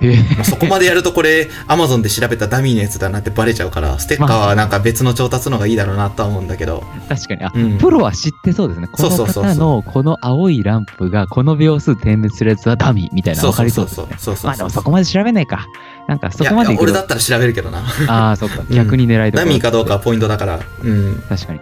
[0.00, 0.08] え。
[0.08, 0.16] へえ。
[0.34, 6.84] まあ、そこまでやるとこれ、Amazon で調べたダミーのやつだなってバレちゃうから、ステッカーはなんか別の調達の方がいいだろうなとは思うんだけど。
[7.08, 7.44] 確かに。
[7.44, 8.88] あ、うんプロは知ってそうですね。
[8.88, 14.06] この方のこの青いランプがこの秒数点滅するやつはダミーみたいなの分かりそうですね。
[14.18, 15.66] そうそうまあでもそこまで調べないか。
[16.08, 17.82] なんかそこまでいや、俺だったら調べるけどな。
[18.08, 18.62] ああ、そっか。
[18.70, 20.60] 逆に狙いどころダミーかどうかはポイントだから。
[20.82, 21.22] うん。
[21.28, 21.60] 確かに。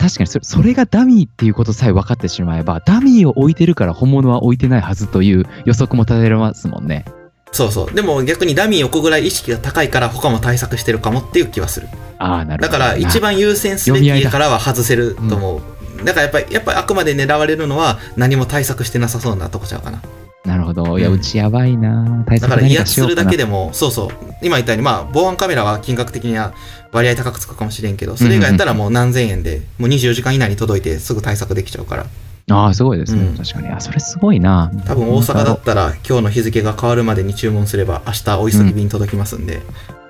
[0.00, 7.04] 確かにそれ、それがダミーっていうことさえ分かってしまえば、ダミーを置いてるから本物は置いてないはずという予測も立てられますもんね。
[7.52, 7.92] そうそう。
[7.92, 11.88] でも逆にダミー置くぐらい意識が高いから他も対策してるかもっていう気はする。
[12.18, 12.78] ああ、なるほど。
[12.78, 16.04] だから一番優先すべきからは外せると思う。
[16.04, 20.00] だからやっぱり、やっぱりあくまで狙われるのは何も対策してなさそうなとこちゃうかな。
[20.44, 20.98] なるほど。
[20.98, 23.14] いや、うちやばいな対だから威圧する。
[23.14, 24.08] だけでも、そうそう、
[24.42, 26.54] 今言ったように、まあ、防犯カメラは金額的には
[26.92, 32.06] 割合高くつくかもしれんけど、それ以外やったらもう何千円で、もう24時間以内に届いてすぐ対策できちゃうから。
[32.52, 33.22] ああ、すごいですね。
[33.22, 33.68] うん確かに。
[33.68, 39.60] あ、それすごいな多分大阪だったら今日の日付が変わるまでに注文すれば明日お急ぎ便届きますんで、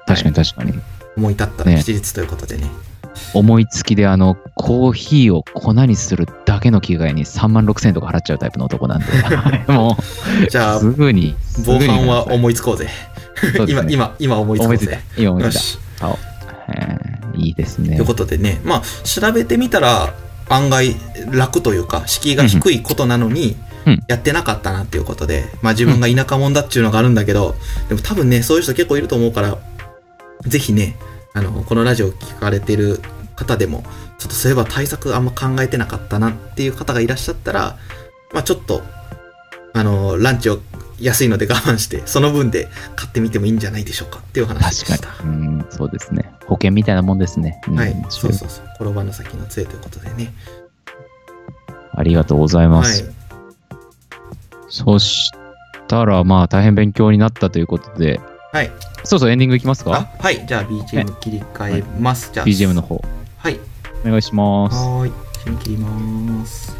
[0.06, 0.74] 確かに確かに。
[1.16, 2.68] 思い立ったらね吉日ということでね。
[3.34, 9.96] 思いつきであの、コーヒーを粉にするだけの着替えに3万6千円とか払っちゃうタイプの男なんで、は いも
[10.44, 11.34] う、じゃあす、ぐに。
[11.64, 12.88] 防犯は思思いつこうぜ。
[13.68, 15.00] 今、今、今思いついたうぜ。。
[15.16, 15.78] 今思いついよし。
[15.98, 16.08] た。
[16.08, 16.16] あ
[16.68, 18.06] えーいいですねという。
[18.06, 20.14] ことでね、まあ、調べてみたら
[20.48, 20.96] 案外
[21.30, 23.56] 楽というか、敷居が低いことなのに
[23.86, 27.54] うん、やってなかったなっていうことで、まあ自分が田舎者だっていうのがあるんだけど、
[27.88, 29.56] でも多分ね、そういう人結構いると思うから、
[30.42, 30.96] ぜひね、
[31.34, 33.00] あの、このラジオ聞かれてる
[33.36, 33.84] 方でも、
[34.18, 37.78] ちょっとそういえば対策あんま考えてなかったなっていう方がいらっしゃったら、
[38.32, 38.82] まあちょっと、
[39.72, 40.58] あの、ランチを
[41.00, 45.08] 安いので我慢して、その分で買ってみてもいいんじゃないでしょうかっていう話でした。
[45.08, 45.30] 確かに。
[45.30, 46.32] うん、そうですね。
[46.46, 47.60] 保険みたいなもんですね。
[47.68, 48.64] うんはい、そうそうそう。
[48.80, 50.34] 転ばぬ先の杖ということでね。
[51.92, 53.10] ありがとうございまはいす。。
[54.68, 55.30] そし
[55.88, 58.20] たら、まあ、大変勉強になったということで、
[58.52, 58.70] はい。
[59.04, 60.44] そうそう、エンディングいきますあかはい。
[60.46, 62.30] じゃあ BGM 切り替えます。
[62.32, 62.46] じゃあ。
[62.46, 62.82] ?BGM の。
[62.82, 63.00] 方。
[63.38, 63.58] はい。
[64.04, 64.76] お願いします。
[64.76, 65.12] はーい。
[65.58, 66.76] 切ります。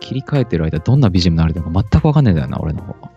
[0.00, 2.94] 切り替えてる間、どんな BGM になるのか全くわかんないんだよな、俺の方。
[3.02, 3.10] あ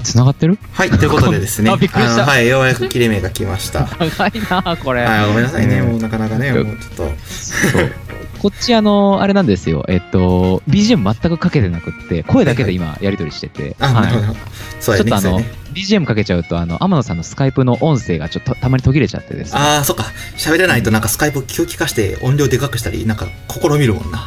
[0.00, 0.58] れ、繋がってる？
[0.72, 0.90] はい。
[0.90, 1.70] ということでですね。
[1.72, 2.48] あびっくりしたのはい。
[2.48, 3.88] ようやく切れ目が来ました。
[4.00, 5.02] 長いな、これ。
[5.02, 5.26] はい。
[5.28, 5.80] ごめんなさいね。
[5.80, 7.12] うんもうなかなかね、うんもうちょっと。
[7.28, 7.92] そう。
[8.38, 9.84] こっち、あの、あれなんですよ。
[9.88, 13.76] えっと、BGM 全くかけてなくって、声だけで今、やり取りしてて。
[13.78, 14.36] あ、なるほはいど。
[14.80, 15.10] そうやね。
[15.10, 15.52] ちょっとあの、ね。
[15.74, 19.60] BGM かけちゃうと、あの、天野さんのスカイプの音声がちょっとたまに途切れちゃってですね。
[19.60, 20.06] ああ、そっか。
[20.38, 24.26] 喋れないとなんかスカイプ気を利かして音量でかくしたり、なんか試みるもんな。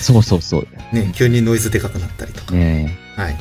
[0.00, 0.68] そうそうそう。
[0.92, 1.12] ね。
[1.14, 2.54] 急にノイズでかくなったりとか。
[2.54, 3.36] ねはい。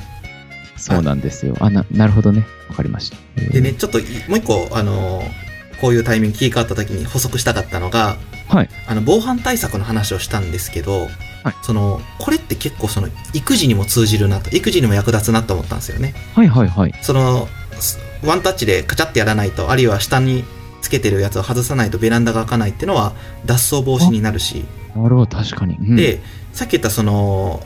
[0.92, 1.56] えそうなんですよ。
[1.60, 2.46] あ、な、なるほどね。
[2.70, 3.18] わかりました。
[3.52, 5.48] でね、ちょっといもう一個、あのー
[5.80, 8.18] こういうタイミング切り替わった時に補足したかったのが、
[8.48, 8.70] はい。
[8.88, 11.02] あの、防犯対策の話をしたんですけど、
[11.44, 16.14] はいその、これって結構その、育児にも通じるなと、育児にも役立つなと思ったんですよね。
[16.34, 16.94] はいはいはい。
[17.02, 17.48] その、
[17.80, 20.44] すワンタッチでカチャってやらないと、あるいは下に
[20.82, 23.14] つけてるやつを外さないとベランダが開かないっていうのは、
[23.46, 24.66] 脱走防止になるし、
[24.96, 25.76] なるほど、確かに。
[25.76, 26.22] うん、で、
[26.54, 27.62] さっき言ったその、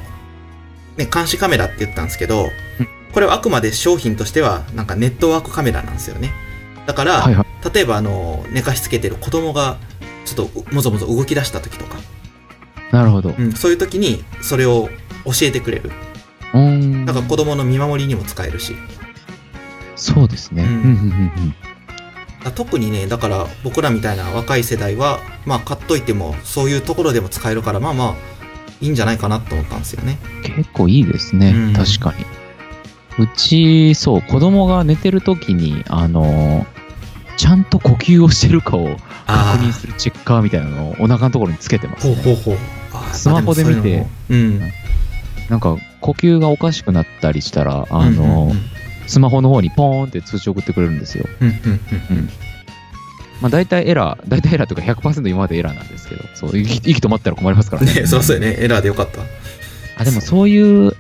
[0.98, 2.50] ね、監視カメラって言ったんですけど
[2.80, 6.32] うん、これはあくまで商品としては、なんかネットワークカメラなんですよね。
[6.86, 7.74] だから、はいはい。
[7.74, 9.78] 例えばあの、寝かしつけてる子供が、
[10.26, 11.98] ちょっともぞもぞ動き出した時とか、
[12.92, 13.30] なるほど。
[13.30, 14.90] ううん、そういう時にそれを
[15.26, 15.92] 教えてくれる。
[16.54, 17.06] ーん。
[17.06, 18.76] だから子供の見守りにも使えるし。
[19.96, 20.64] そうですね。
[20.64, 21.56] ううん
[22.56, 28.16] 特にね、だから僕らみたいな若い世代は、まあ買っといてもそういうところでも使えるから、まあまあ、
[28.82, 30.18] いいんじゃないかなと思ったんですよね。
[30.38, 30.56] うん。
[30.56, 31.52] 結構いいですね。
[31.52, 32.26] うん確かに。
[33.20, 36.66] うち、そう、子供が寝てる時に、あの、
[37.38, 42.16] ちゃんと呼吸をしてるかをあ確認するチェッカーみたいなのをお腹のところにつけてます、ね。
[42.16, 43.16] ほうほうほう。
[43.16, 44.06] スマホで見て。
[44.30, 44.62] うん。
[45.50, 48.62] なんか、呼吸がおかしくなったりしたら、あうんうんの、うん
[49.08, 51.26] スマホの方にポーンって通知送ってくれるんですよ。
[51.42, 52.30] うんうんうん
[53.42, 57.94] まあ、大体エラー、大体エラーというか100%今までエラーなんですけど、そう、息息止まったら困りますからね。
[57.94, 58.56] ね、そうやね。
[58.60, 59.22] エラーでよかった。
[59.98, 60.96] あ、でもそういう、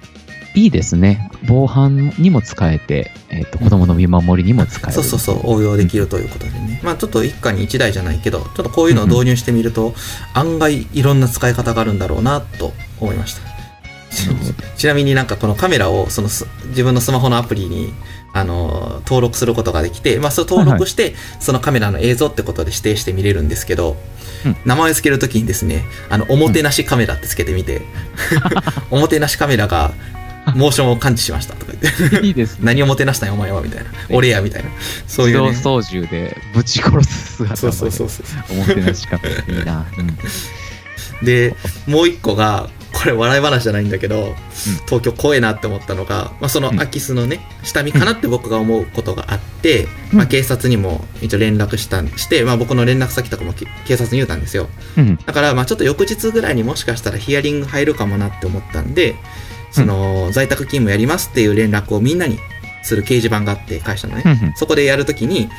[0.54, 1.30] いいですね。
[1.48, 4.94] 防犯にも使えて、えっ、と、子供の見守りにも使える。
[4.94, 6.82] そうそうそう、応用できるということでね。
[6.84, 9.94] まあちょっと一家に一台じゃないけど、ちょっとこういうのを導入してみると、
[10.34, 13.42] 案外いろんな使い方があるんだろうなと思いました。
[14.12, 14.28] ち
[14.76, 17.94] ちなみになんかこのカメラをそのす自分のスマホのアプリに
[18.34, 23.92] あの登録することができて、まあそれ登録して、そのカメラの映像ってことで指定して見れるんですけど、
[24.46, 27.84] うん名前を付けるときにですね、あの、おもてなしカメラってつけてみて、
[28.90, 29.92] おもてなしカメラが
[30.56, 32.28] モーションを感知しましたとか言って。
[32.28, 32.60] いいですね。
[32.64, 33.90] 何をもてなしたんやお前はみたいな。
[34.10, 34.70] 俺やみたいな。
[35.08, 35.50] そういう、ね。
[35.50, 38.26] 自動操縦でぶち殺す姿そうそうそうそう。
[38.52, 39.18] おもてなしか
[39.48, 39.86] いいな。
[39.98, 40.18] うん
[41.24, 41.56] で、
[41.88, 44.36] もう一個が、ここれ笑い話じゃないんだけど、
[44.86, 54.68] 東京怖えなって思ったのが、まあ、そのうん空き巣のね、下見かなって僕が思うことがあって、うんまあ、警察にも一応連絡したんして、まあ、僕の連絡先とかもき警察に言うたんですよ。
[54.98, 55.16] うん。
[55.16, 59.16] だから、まあ、ちょっと翌日ぐらいにもしかしたらヒアリング入るかもなって思ったんで、
[59.72, 62.40] その、在宅勤務やりますっていう連絡をみんなに
[62.84, 64.24] する掲示板があって、会社のね。
[64.26, 65.50] うんうんそこでやるときに、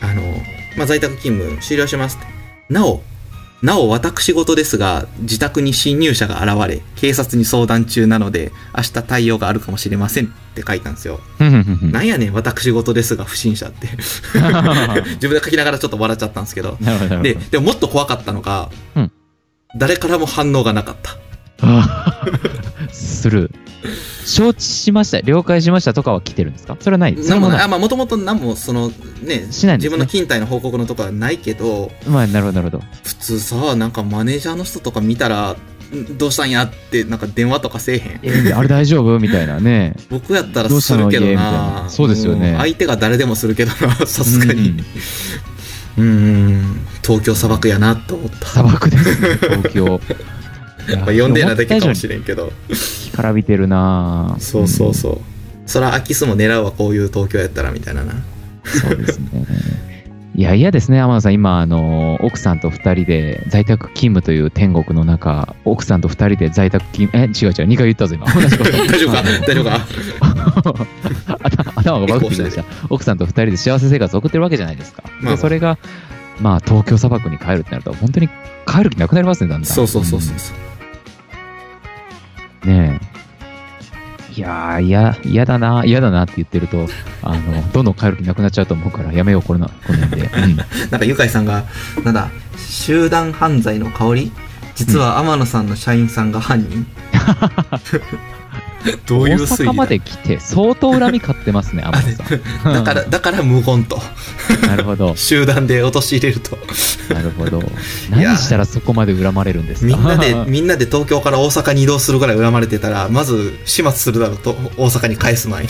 [0.00, 0.22] あの、
[0.76, 2.26] まあ、在宅勤務終了しますって。
[2.72, 3.02] なお、
[3.62, 11.20] なお私事ですが、自宅に侵入者が現れ、警察に相談中なので、明日対応があるかもしれませんって書いたんですよ。
[11.38, 13.88] うんうんうんなんやねん、私事ですが不審者って。
[15.14, 16.76] 自分で書きながらちょっと笑っちゃったんですけど。
[16.80, 19.12] なるほど、なるでほど。、でももっと怖かったのが、うん
[19.74, 21.16] 誰からも反応がなかった。
[21.62, 23.54] あースルー。
[24.24, 26.76] 承知しました、了解しましたとかは来てるんですか？
[26.78, 32.84] それはないそれもなあ、まあ、もともと何も、その、ね、しないんですね自分の勤怠の報告のとかはないけど、まあ、なるほど、なるほど。
[33.02, 35.56] 普通さ、なんかマネージャーの人とか見たら、
[35.92, 38.20] んどうしたんやって、なんか電話とかせえへん。
[38.22, 39.18] えーあれ大丈夫？
[39.18, 39.94] みたいなね。
[40.08, 41.10] 僕やったらどうしたの？
[41.10, 41.90] するけど家みたいなな。
[41.90, 44.84] そうですよねも相手が誰でもするけどな、さすがうんに。
[45.98, 48.46] うん、東京砂漠やなと思った。
[48.46, 50.00] 砂漠ですね、東京。
[50.88, 52.52] やっぱ呼んでなだけかもしれれんけど。
[53.12, 55.18] 干からびてるなぁそうそうそう。
[55.66, 58.14] そら空き巣も狙うわ、こういう東京やったらみたいなな。
[58.64, 59.26] そうですね。
[60.34, 61.34] いや、嫌ですね、天野さん。
[61.34, 68.26] 今、あの、奥さんと二人で在宅勤務という天国の中、奥さんと二人で在宅勤務、え、違う違う、二回言ったぞ、今。
[68.32, 68.70] 同じこと。
[68.72, 69.22] 大丈夫か？
[69.46, 69.64] 大丈夫
[70.72, 70.86] か？
[71.44, 72.64] 頭頭がバグってきました。
[72.88, 75.02] 奥さんと二人で幸せ生活を送ってるわけじゃないですか。
[75.20, 75.76] まあで、それが、
[76.40, 78.28] まあ、東京砂漠に帰るってなると、本当に
[78.66, 79.70] 帰る気なくなりますね、だんだん。
[79.70, 80.34] そうそうそうそう。
[82.64, 83.12] ねえ。
[84.34, 86.88] いやー、いや、嫌だな、嫌だなって言ってると、
[87.22, 90.30] あの、どんどん帰る気なくなっちゃうと思うから、やめよう、これな、この辺で。
[90.34, 90.56] うん。
[90.90, 91.64] なんか、ゆかいさんが、
[92.02, 94.32] なんだ、集団犯罪の香り？
[94.74, 96.86] 実は天野さんの社員さんが犯人？
[99.06, 102.24] どういう推大阪まで来て、相当恨み買ってますね、天野さ
[102.70, 102.74] ん。
[102.74, 104.00] だから、だから無言と。
[104.66, 106.58] なるほど、 集団で陥れると。
[107.12, 107.62] なるほど。
[108.10, 109.96] 何したらそこまで恨まれるんですか？
[109.96, 115.68] みんなで、みんなで東京から大阪に移動するぐらい恨まれてたら、まず始末するだろうと、大阪に返す前に。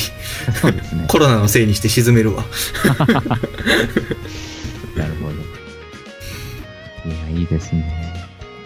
[0.61, 1.05] そうですね。
[1.09, 2.45] コロナのせいにして沈めるわ。
[4.97, 5.33] なるほど。
[7.11, 8.12] いや、いいですね。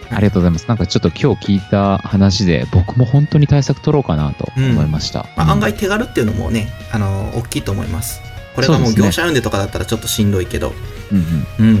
[0.09, 0.67] ありがとうございます。
[0.67, 5.27] なんかちょっと今日聞いた話で、僕も本当に対策取ろうかなと思いました。
[5.35, 8.21] まあ、案外うん手軽っていうのもね、あの、大きいと思います。
[8.55, 10.73] これがもそう業者呼んでとかだったらちょっとしんどいけど、
[11.11, 11.69] うんうん。
[11.69, 11.75] うん。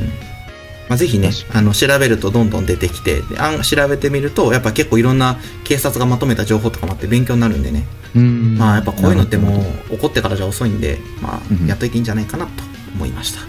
[0.89, 7.85] まあ、ぜひね確、あの、調べるとどんどん出てきて、であん調べてみると、やっぱ結構いろんな警察がまとめた情報とかもあって勉強になるんでね。
[8.15, 12.51] うんまあ、やっぱこういうのってもう、怒ってからじゃ遅いんで、まうんあ、やっといていいんじゃないかなと
[12.95, 13.41] 思いました。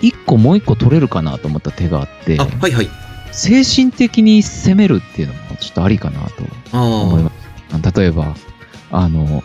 [0.00, 2.90] 一個もう一個取れるかなと思った手があって、あ、はいはい。
[3.34, 7.98] 精神的に攻めるっていうのもちょっとありかなとあ思います。
[7.98, 8.34] 例えば、
[8.92, 9.42] あの、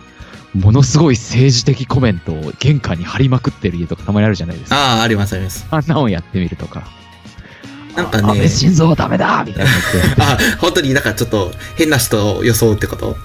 [0.53, 4.75] ものすごい政治的コメントを玄関に貼りまくってる家とかたまにあるじゃないですか。
[4.75, 4.95] あ。
[4.95, 5.67] ああ、ありますあります。
[5.69, 6.87] あんなのをやってみるとか。
[7.95, 9.71] なんかね安倍晋三はダメだみたいな。
[10.33, 13.15] あ、本当になんかちょっと変な人を装うってこと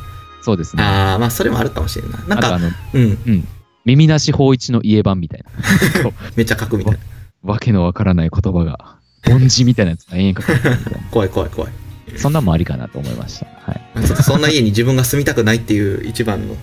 [0.43, 0.83] そうですね。
[0.83, 2.21] ああ、まあそれもあるかもしれんない。
[2.29, 3.49] なんか、あとあの、うん、
[3.85, 6.03] 耳なし法一の家版みたいな。
[6.03, 6.99] こめっちゃ書くみたいな。
[7.45, 8.97] うわけのわからない言葉が、
[9.29, 11.72] 凡字みたいなやつが延々書かれてるみたい怖い怖い怖い。
[12.12, 12.18] な。
[12.18, 13.47] そんなんもありかなと思いました。
[13.70, 13.72] は
[14.03, 14.07] い。
[14.07, 16.57] ちょっとそんな家に自分が住みたくないっていう一番の。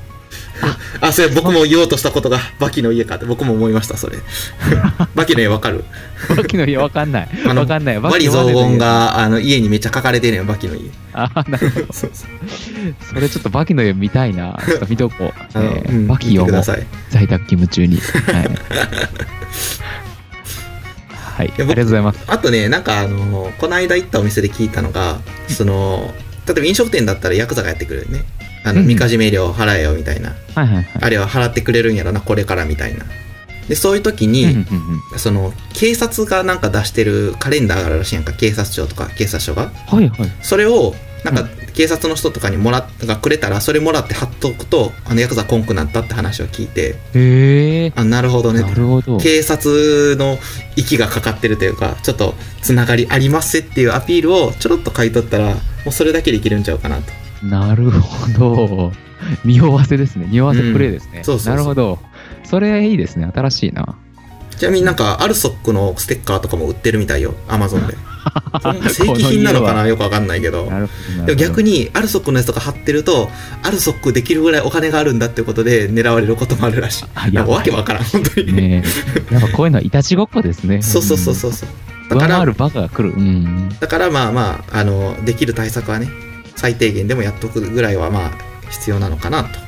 [1.02, 4.18] あ、それ僕も言おうとしたことがバキの家かって僕も思いました、それ。
[5.16, 5.84] バキの家わかる？
[6.38, 7.30] バキの家わかんない。
[7.48, 8.00] あのわかんない。
[8.00, 8.78] バリ雑言。
[8.78, 10.92] があの家にめっちゃ書かれてるのよ、バキの家。
[11.14, 11.88] あーなるほど。
[11.92, 12.30] そうそう。
[13.14, 14.58] それちょっとバキの家見たいな。
[14.66, 15.34] ちょっと見とこう。
[15.54, 16.86] あの、えーうんバキをも見てください。
[17.10, 17.98] 在宅勤務中に。
[17.98, 18.50] はい。
[21.32, 21.48] はい。
[21.54, 22.20] ありがとうございます。
[22.28, 26.14] あとね、なんかあの、この間行ったお店で聞いたのが、その、
[26.46, 28.24] 例えば飲食店だったらヤクザがやってくれるね。
[28.64, 30.36] あの、うんみかじめ料払えよみたいな。
[30.56, 30.86] はいはいはい。
[31.02, 33.06] あれは払ってくれるんやろな、これからみたいな。
[33.68, 34.58] で、そういう時に、うんうん
[35.14, 39.72] うんその、警察がなんか出してるカレンダーがあるらしいやんか、警察庁とか警察署が。
[39.88, 40.32] はいはい。
[40.42, 47.94] それを、なんか、警察の人とかにもらっ、がくれたら、それもらって貼っとくと、あの、ヤクザコンクなったって話を聞いて、へえ。
[47.96, 48.62] あ、なるほどね。
[48.62, 49.20] なるほど。
[49.20, 50.40] 警察の
[50.76, 55.56] 息がかかってるというか、ちょっとつながりありますっていうアピールをちょろっと書いとったら、も
[55.88, 57.12] うそれだけでいけるんちゃうかなと。
[57.46, 58.92] なるほど。
[59.46, 60.28] 匂わせですね。
[60.30, 61.20] 匂わせプレイですね。
[61.20, 62.00] うんそうそうそうなるほど。
[62.44, 63.30] それいいですね。
[63.34, 63.96] 新しいな。
[64.58, 67.96] ちなみになんか、アルソックのステッカーとかも売ってるみたいよ、アマゾンで。
[68.62, 70.70] 正規品なのかなよくわかんないけど。
[71.26, 71.72] でも逆に。
[71.72, 73.30] に、アルソックのやつとか貼ってると、
[73.64, 77.34] アルソックできるぐらいお金があるんだってことで狙われることもあるらしい。
[77.34, 78.54] やわけわからん、本当に。
[78.54, 78.84] ね
[79.30, 79.34] え。
[79.34, 80.82] やっぱこういうのはいたちごっこですね。
[80.82, 81.54] そうそうそうそうう。
[81.54, 81.70] そう
[82.10, 82.20] だん。
[82.20, 83.16] からバカが来る。
[83.16, 83.70] うん。
[83.80, 86.10] だからまあまあ、あの、できる対策はね、
[86.56, 88.32] 最低限でもやっとくぐらいはまあ
[88.70, 89.60] 必要なのかなと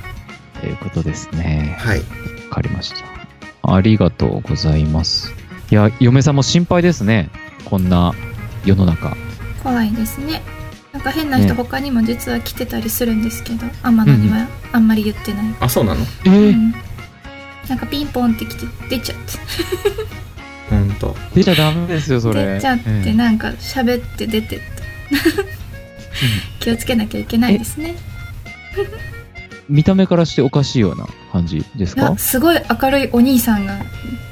[0.62, 1.76] ということですね。
[1.80, 2.00] はい
[2.50, 2.98] わかりました。
[3.64, 5.34] ありがとうございます。
[5.72, 7.30] いや、嫁さんも心配ですね。
[7.66, 8.14] こんな
[8.66, 9.16] 世の中。
[9.62, 10.42] 怖いですね。
[10.92, 11.54] なんか変な人ね。
[11.54, 16.06] 他にも実は来てたりするんですけど、天野にはあんまり言ってない、あそうなの？
[16.26, 16.72] えうん。
[17.68, 19.34] なんかピンポンって来て出ちゃって。
[20.70, 21.16] ほんと。
[21.34, 22.56] 出ちゃダメですよ、それ。
[22.56, 24.64] 出ちゃってええなんか喋って出てった
[26.60, 27.96] 気をつけなきゃいけないですね。
[29.70, 32.16] 見た目からしておかしいような感じですか？
[32.18, 33.78] すごい明るいお兄さんが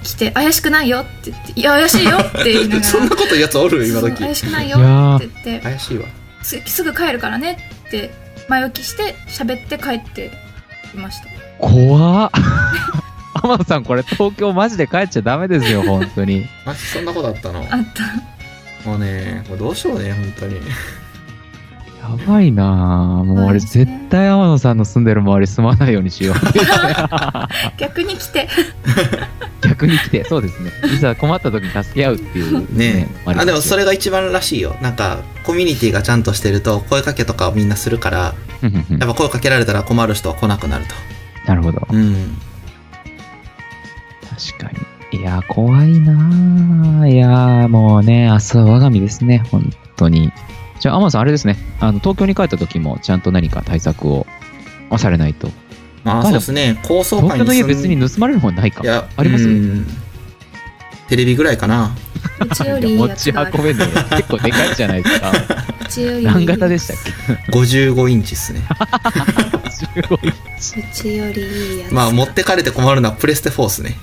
[0.03, 2.83] 来て怪しくないよって言っていや怪しいよって言いながら。
[2.87, 4.15] そんなことやつおる今時。
[4.17, 5.59] 怪しくないよって言って。
[5.63, 6.05] 怪しいわ。
[6.43, 7.57] すすぐ帰るからね
[7.87, 8.11] って
[8.47, 10.31] 前置きして喋って帰って
[10.93, 11.25] いました。
[11.59, 12.31] 怖っ。
[13.43, 16.47] 天野さん、これ東京マジで帰っちゃダメですよ、本当に。
[16.65, 17.59] マジそんなことあったの？
[17.59, 17.67] あっ
[18.83, 18.87] た。
[18.89, 20.59] もうねもうどうしようね本当に
[22.01, 23.23] やばいなぁ。
[23.23, 26.35] もう俺絶対天野さんの住んでる周り住まないようにしよう。
[27.77, 28.47] 逆に来て
[29.61, 30.71] 逆に来て、そうですね。
[30.93, 33.81] いざ困った時に助け合うっていうねえあでもそれ。
[33.81, 40.95] れが一番らしいよなんかコミュニティがちゃんとしてると声かけとかをみんなするからやっぱ声かけられたら困る人は来なくなると
[41.47, 41.87] なるほど。
[41.91, 42.37] うん
[44.51, 44.71] 確か
[45.11, 45.19] に。
[45.19, 47.11] いやー、怖いなぁ。
[47.11, 50.31] いやー、もうね、明日は我が身ですね、本当に。
[50.81, 51.57] じゃあ、天野さん、あれですね。
[51.79, 54.25] あの、東京に帰った時も、ちゃんと何か対策を
[54.97, 55.47] されないと。
[56.03, 56.79] まあそうですね。
[56.83, 59.85] 高層東京の家別に盗まれるもんないかいやありますうん。
[61.07, 61.95] テレビぐらいかな。
[62.39, 65.31] うちよりいい持ち運べんの結構でかいじゃないですか。
[66.23, 66.97] 何型でしたっ
[67.53, 68.61] 55インチっすね。
[69.93, 70.79] け ?15 インチ。
[70.79, 73.97] うちよりいいやつまあ持ってかれて困るのはプレステ4っすね。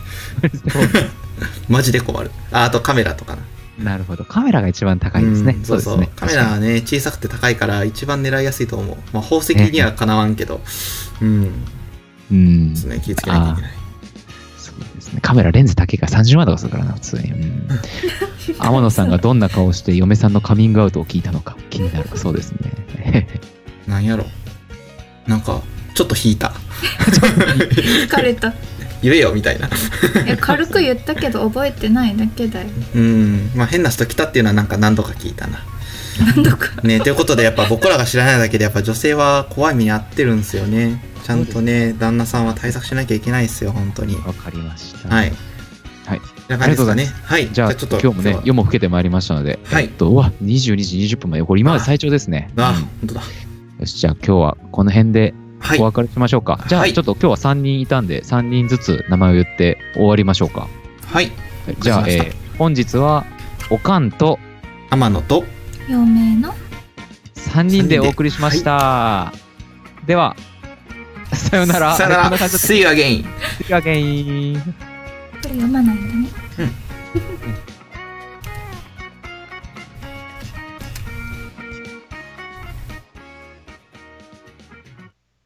[1.68, 2.30] マジで困る。
[2.52, 3.42] ああとカメラとかな
[3.78, 4.24] なるほど。
[4.24, 5.54] カメラが一番高いですね。
[5.56, 6.16] うんそうそうですね。
[6.16, 10.60] カメラはね小さくて高いから一番狙いやすいと思う、まあ、宝石にはかなわんけど、
[11.22, 11.52] うん
[12.30, 12.70] うん。
[12.74, 13.72] ですね気をつけなきゃいけない
[14.56, 15.20] そうですね。
[15.20, 17.30] カメラレンズ高いから30万とかするからな、普通に。
[17.32, 17.68] うん。
[18.58, 23.28] 天野さんがどんな顔して嫁さんのカミングアウトを聞いたのか 気になるそうですね。
[23.86, 24.26] なんやろ
[25.26, 25.62] なんか
[25.94, 26.52] ちょっと引いた
[27.10, 28.52] 疲れた
[29.02, 29.68] 言えよみたいな。
[30.26, 32.68] え軽く言ったけど覚えてないだけだよ。
[32.94, 33.50] うん。
[33.54, 35.58] まあ変な人来たっていうのはなんか何度か聞いたな。
[36.34, 36.80] 何度か？
[36.82, 41.02] ねということでやっぱ僕らが知らないだけでやっぱ女性は怖い目に遭ってるんですよね。
[41.24, 44.16] ちゃんとね旦那さんは対策しなきゃいけないですよ本当に。
[44.16, 45.08] わかりました。
[45.14, 45.32] はい。
[46.06, 46.20] はい。
[46.20, 47.04] こんな感じですかね。
[47.24, 47.48] はい。
[47.52, 49.84] じゃあ、ちょっと今日もね、夜も更けてまいりましたので、はい。
[49.84, 52.50] えっと、うわ、22時20分まで、これ今まで最長ですね。
[52.56, 52.74] あうん。
[52.76, 53.20] 本当だ。
[53.80, 55.78] よし、じゃあ今日はこの辺ではい。
[55.78, 56.64] お別れしましょうか。
[56.68, 60.68] じゃあ、はいちょっと今日は3人いたんで、3人ずつ名前を言って終わりましょうか。
[61.06, 61.30] はい。
[61.80, 63.24] じゃあ、えー本日は、
[63.70, 64.40] おかんと
[64.90, 65.44] 天野と
[65.88, 66.52] 嫁の
[67.36, 69.32] 3人でお送りしました。
[70.06, 70.34] では、
[71.32, 71.94] さよなら。
[71.94, 72.30] さよなら。
[72.30, 73.24] See you again
[73.58, 74.60] 次はゲイン。
[74.60, 74.64] こ
[75.44, 76.28] れ読まないんだね